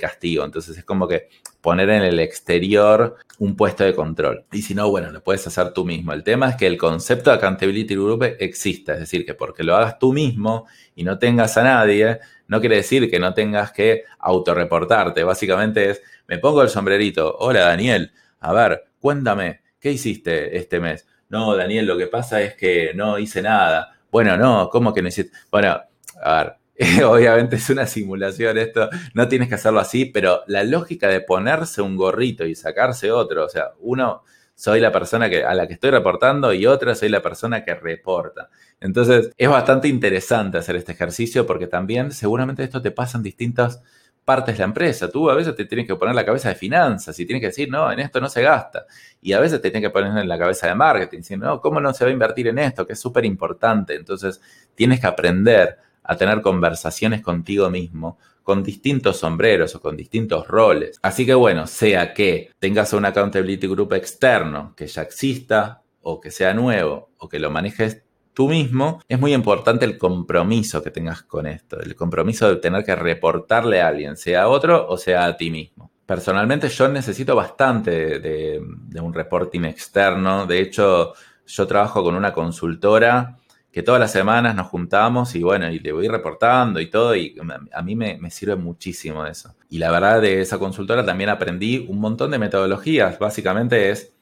castigo. 0.00 0.44
Entonces 0.44 0.78
es 0.78 0.84
como 0.84 1.08
que 1.08 1.28
poner 1.60 1.90
en 1.90 2.04
el 2.04 2.20
exterior 2.20 3.16
un 3.40 3.56
puesto 3.56 3.82
de 3.82 3.92
control. 3.92 4.44
Y 4.52 4.62
si 4.62 4.72
no, 4.72 4.88
bueno, 4.88 5.10
lo 5.10 5.20
puedes 5.20 5.44
hacer 5.48 5.72
tú 5.72 5.84
mismo. 5.84 6.12
El 6.12 6.22
tema 6.22 6.50
es 6.50 6.54
que 6.54 6.68
el 6.68 6.78
concepto 6.78 7.30
de 7.30 7.36
accountability 7.36 7.96
group 7.96 8.22
exista, 8.38 8.92
es 8.92 9.00
decir, 9.00 9.26
que 9.26 9.34
porque 9.34 9.64
lo 9.64 9.74
hagas 9.74 9.98
tú 9.98 10.12
mismo 10.12 10.68
y 10.94 11.02
no 11.02 11.18
tengas 11.18 11.56
a 11.56 11.64
nadie, 11.64 12.20
no 12.46 12.60
quiere 12.60 12.76
decir 12.76 13.10
que 13.10 13.18
no 13.18 13.34
tengas 13.34 13.72
que 13.72 14.04
autorreportarte. 14.20 15.24
Básicamente 15.24 15.90
es, 15.90 16.02
me 16.28 16.38
pongo 16.38 16.62
el 16.62 16.68
sombrerito, 16.68 17.36
hola 17.40 17.62
Daniel, 17.62 18.12
a 18.38 18.52
ver, 18.52 18.84
cuéntame, 19.00 19.62
¿qué 19.80 19.90
hiciste 19.90 20.56
este 20.56 20.78
mes? 20.78 21.04
No, 21.30 21.56
Daniel, 21.56 21.86
lo 21.86 21.96
que 21.96 22.08
pasa 22.08 22.42
es 22.42 22.54
que 22.54 22.92
no 22.94 23.18
hice 23.18 23.40
nada. 23.40 23.96
Bueno, 24.10 24.36
no, 24.36 24.68
¿cómo 24.68 24.92
que 24.92 25.00
no 25.00 25.08
hiciste? 25.08 25.36
Bueno, 25.50 25.80
a 26.22 26.36
ver, 26.42 26.56
obviamente 27.04 27.56
es 27.56 27.70
una 27.70 27.86
simulación 27.86 28.58
esto, 28.58 28.90
no 29.14 29.28
tienes 29.28 29.48
que 29.48 29.54
hacerlo 29.54 29.80
así, 29.80 30.06
pero 30.06 30.42
la 30.46 30.64
lógica 30.64 31.08
de 31.08 31.20
ponerse 31.20 31.82
un 31.82 31.96
gorrito 31.96 32.44
y 32.44 32.54
sacarse 32.54 33.12
otro, 33.12 33.44
o 33.44 33.48
sea, 33.48 33.72
uno 33.80 34.24
soy 34.54 34.80
la 34.80 34.92
persona 34.92 35.30
que, 35.30 35.44
a 35.44 35.54
la 35.54 35.66
que 35.66 35.74
estoy 35.74 35.90
reportando 35.90 36.52
y 36.52 36.66
otra 36.66 36.94
soy 36.94 37.08
la 37.08 37.22
persona 37.22 37.64
que 37.64 37.74
reporta. 37.74 38.50
Entonces 38.80 39.30
es 39.38 39.48
bastante 39.48 39.88
interesante 39.88 40.58
hacer 40.58 40.76
este 40.76 40.92
ejercicio 40.92 41.46
porque 41.46 41.66
también 41.66 42.12
seguramente 42.12 42.64
esto 42.64 42.82
te 42.82 42.90
pasa 42.90 43.16
en 43.16 43.22
distintas 43.22 43.82
partes 44.30 44.54
de 44.54 44.60
la 44.60 44.66
empresa. 44.66 45.10
Tú 45.10 45.28
a 45.28 45.34
veces 45.34 45.56
te 45.56 45.64
tienes 45.64 45.88
que 45.88 45.96
poner 45.96 46.14
la 46.14 46.24
cabeza 46.24 46.50
de 46.50 46.54
finanzas 46.54 47.18
y 47.18 47.26
tienes 47.26 47.40
que 47.40 47.48
decir, 47.48 47.68
no, 47.68 47.90
en 47.90 47.98
esto 47.98 48.20
no 48.20 48.28
se 48.28 48.42
gasta. 48.42 48.86
Y 49.20 49.32
a 49.32 49.40
veces 49.40 49.60
te 49.60 49.72
tienes 49.72 49.88
que 49.88 49.92
poner 49.92 50.16
en 50.16 50.28
la 50.28 50.38
cabeza 50.38 50.68
de 50.68 50.76
marketing, 50.76 51.18
diciendo, 51.18 51.46
no, 51.46 51.60
¿cómo 51.60 51.80
no 51.80 51.92
se 51.92 52.04
va 52.04 52.10
a 52.10 52.12
invertir 52.12 52.46
en 52.46 52.60
esto? 52.60 52.86
Que 52.86 52.92
es 52.92 53.00
súper 53.00 53.24
importante. 53.24 53.96
Entonces 53.96 54.40
tienes 54.76 55.00
que 55.00 55.08
aprender 55.08 55.78
a 56.04 56.16
tener 56.16 56.42
conversaciones 56.42 57.22
contigo 57.22 57.70
mismo 57.70 58.18
con 58.44 58.62
distintos 58.62 59.16
sombreros 59.16 59.74
o 59.74 59.80
con 59.80 59.96
distintos 59.96 60.46
roles. 60.46 61.00
Así 61.02 61.26
que 61.26 61.34
bueno, 61.34 61.66
sea 61.66 62.14
que 62.14 62.52
tengas 62.60 62.92
un 62.92 63.06
accountability 63.06 63.66
group 63.66 63.94
externo 63.94 64.74
que 64.76 64.86
ya 64.86 65.02
exista 65.02 65.82
o 66.02 66.20
que 66.20 66.30
sea 66.30 66.54
nuevo 66.54 67.10
o 67.18 67.28
que 67.28 67.40
lo 67.40 67.50
manejes 67.50 68.04
tú 68.40 68.48
mismo, 68.48 69.02
es 69.06 69.20
muy 69.20 69.34
importante 69.34 69.84
el 69.84 69.98
compromiso 69.98 70.82
que 70.82 70.90
tengas 70.90 71.24
con 71.24 71.46
esto, 71.46 71.78
el 71.78 71.94
compromiso 71.94 72.48
de 72.48 72.56
tener 72.56 72.82
que 72.82 72.96
reportarle 72.96 73.82
a 73.82 73.88
alguien, 73.88 74.16
sea 74.16 74.44
a 74.44 74.48
otro 74.48 74.88
o 74.88 74.96
sea 74.96 75.26
a 75.26 75.36
ti 75.36 75.50
mismo. 75.50 75.90
Personalmente 76.06 76.70
yo 76.70 76.88
necesito 76.88 77.36
bastante 77.36 78.18
de, 78.18 78.58
un 78.58 79.12
reporting 79.12 79.64
externo, 79.64 80.46
de 80.46 80.58
hecho 80.58 81.12
yo 81.46 81.66
trabajo 81.66 82.02
con 82.02 82.14
una 82.14 82.32
consultora 82.32 83.36
que 83.70 83.82
todas 83.82 84.00
las 84.00 84.10
semanas 84.10 84.54
nos 84.54 84.68
juntamos 84.68 85.34
y 85.34 85.42
bueno, 85.42 85.70
y 85.70 85.78
le 85.78 85.92
voy 85.92 86.08
reportando 86.08 86.80
y 86.80 86.88
todo, 86.88 87.14
y 87.14 87.36
a 87.74 87.82
mí 87.82 87.94
me, 87.94 88.30
sirve 88.30 88.56
muchísimo 88.56 89.26
eso. 89.26 89.54
Y 89.68 89.76
la 89.76 89.90
verdad 89.90 90.22
de 90.22 90.40
esa 90.40 90.58
consultora 90.58 91.04
también 91.04 91.28
aprendí 91.28 91.84
un 91.86 92.00
montón 92.00 92.30
de 92.30 92.38
metodologías. 92.38 93.18
Básicamente 93.18 93.90
es 93.90 94.14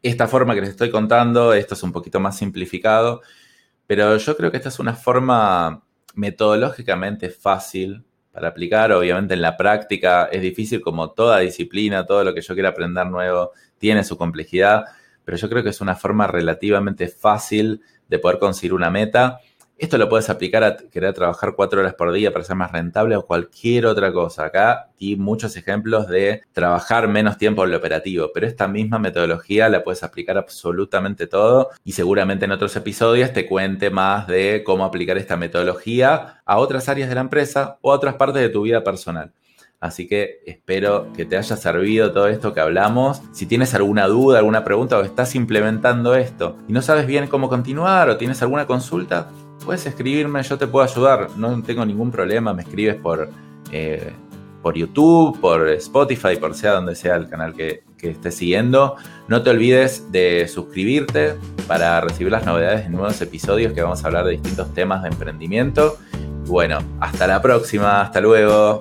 esta 0.00 0.28
forma 0.28 0.54
que 0.54 0.60
les 0.60 0.70
estoy 0.70 0.92
contando, 0.92 1.52
esto 1.54 1.74
es 1.74 1.82
un 1.82 1.90
poquito 1.90 2.20
más 2.20 2.38
simplificado, 2.38 3.20
pero 3.88 4.18
yo 4.18 4.36
creo 4.36 4.50
que 4.50 4.58
esta 4.58 4.68
es 4.68 4.78
una 4.78 4.92
forma 4.92 5.82
metodológicamente 6.14 7.30
fácil 7.30 8.04
para 8.30 8.48
aplicar. 8.48 8.92
Obviamente 8.92 9.32
en 9.32 9.40
la 9.40 9.56
práctica 9.56 10.28
es 10.30 10.42
difícil 10.42 10.82
como 10.82 11.12
toda 11.12 11.38
disciplina, 11.38 12.04
todo 12.04 12.22
lo 12.22 12.34
que 12.34 12.42
yo 12.42 12.52
quiera 12.52 12.68
aprender 12.68 13.06
nuevo 13.06 13.52
tiene 13.78 14.04
su 14.04 14.18
complejidad, 14.18 14.84
pero 15.24 15.38
yo 15.38 15.48
creo 15.48 15.62
que 15.62 15.70
es 15.70 15.80
una 15.80 15.96
forma 15.96 16.26
relativamente 16.26 17.08
fácil 17.08 17.80
de 18.08 18.18
poder 18.18 18.38
conseguir 18.38 18.74
una 18.74 18.90
meta. 18.90 19.40
Esto 19.78 19.96
lo 19.96 20.08
puedes 20.08 20.28
aplicar 20.28 20.64
a 20.64 20.76
querer 20.76 21.14
trabajar 21.14 21.54
cuatro 21.54 21.78
horas 21.78 21.94
por 21.94 22.12
día 22.12 22.32
para 22.32 22.44
ser 22.44 22.56
más 22.56 22.72
rentable 22.72 23.14
o 23.14 23.24
cualquier 23.24 23.86
otra 23.86 24.12
cosa. 24.12 24.46
Acá 24.46 24.90
di 24.98 25.14
muchos 25.14 25.56
ejemplos 25.56 26.08
de 26.08 26.42
trabajar 26.52 27.06
menos 27.06 27.38
tiempo 27.38 27.62
en 27.62 27.70
lo 27.70 27.76
operativo, 27.76 28.32
pero 28.34 28.48
esta 28.48 28.66
misma 28.66 28.98
metodología 28.98 29.68
la 29.68 29.84
puedes 29.84 30.02
aplicar 30.02 30.36
absolutamente 30.36 31.28
todo 31.28 31.70
y 31.84 31.92
seguramente 31.92 32.46
en 32.46 32.50
otros 32.50 32.74
episodios 32.74 33.32
te 33.32 33.46
cuente 33.46 33.88
más 33.88 34.26
de 34.26 34.64
cómo 34.66 34.84
aplicar 34.84 35.16
esta 35.16 35.36
metodología 35.36 36.42
a 36.44 36.58
otras 36.58 36.88
áreas 36.88 37.08
de 37.08 37.14
la 37.14 37.20
empresa 37.20 37.78
o 37.80 37.92
a 37.92 37.94
otras 37.94 38.16
partes 38.16 38.42
de 38.42 38.48
tu 38.48 38.62
vida 38.62 38.82
personal. 38.82 39.32
Así 39.78 40.08
que 40.08 40.40
espero 40.44 41.12
que 41.12 41.24
te 41.24 41.36
haya 41.36 41.56
servido 41.56 42.12
todo 42.12 42.26
esto 42.26 42.52
que 42.52 42.58
hablamos. 42.58 43.22
Si 43.30 43.46
tienes 43.46 43.74
alguna 43.74 44.08
duda, 44.08 44.38
alguna 44.38 44.64
pregunta 44.64 44.98
o 44.98 45.02
estás 45.02 45.36
implementando 45.36 46.16
esto 46.16 46.58
y 46.66 46.72
no 46.72 46.82
sabes 46.82 47.06
bien 47.06 47.28
cómo 47.28 47.48
continuar 47.48 48.10
o 48.10 48.16
tienes 48.16 48.42
alguna 48.42 48.66
consulta, 48.66 49.28
puedes 49.64 49.86
escribirme, 49.86 50.42
yo 50.42 50.58
te 50.58 50.66
puedo 50.66 50.84
ayudar. 50.84 51.28
No 51.36 51.62
tengo 51.62 51.84
ningún 51.84 52.10
problema, 52.10 52.52
me 52.52 52.62
escribes 52.62 52.96
por, 52.96 53.28
eh, 53.72 54.12
por 54.62 54.74
YouTube, 54.74 55.40
por 55.40 55.68
Spotify, 55.68 56.36
por 56.38 56.54
sea 56.54 56.72
donde 56.72 56.94
sea 56.94 57.16
el 57.16 57.28
canal 57.28 57.54
que, 57.54 57.84
que 57.96 58.10
estés 58.10 58.34
siguiendo. 58.34 58.96
No 59.28 59.42
te 59.42 59.50
olvides 59.50 60.10
de 60.10 60.48
suscribirte 60.48 61.34
para 61.66 62.00
recibir 62.00 62.32
las 62.32 62.46
novedades 62.46 62.84
de 62.84 62.90
nuevos 62.90 63.20
episodios 63.20 63.72
que 63.72 63.82
vamos 63.82 64.02
a 64.02 64.06
hablar 64.06 64.24
de 64.24 64.32
distintos 64.32 64.72
temas 64.74 65.02
de 65.02 65.08
emprendimiento. 65.08 65.98
Bueno, 66.46 66.78
hasta 67.00 67.26
la 67.26 67.42
próxima, 67.42 68.00
hasta 68.00 68.20
luego. 68.20 68.80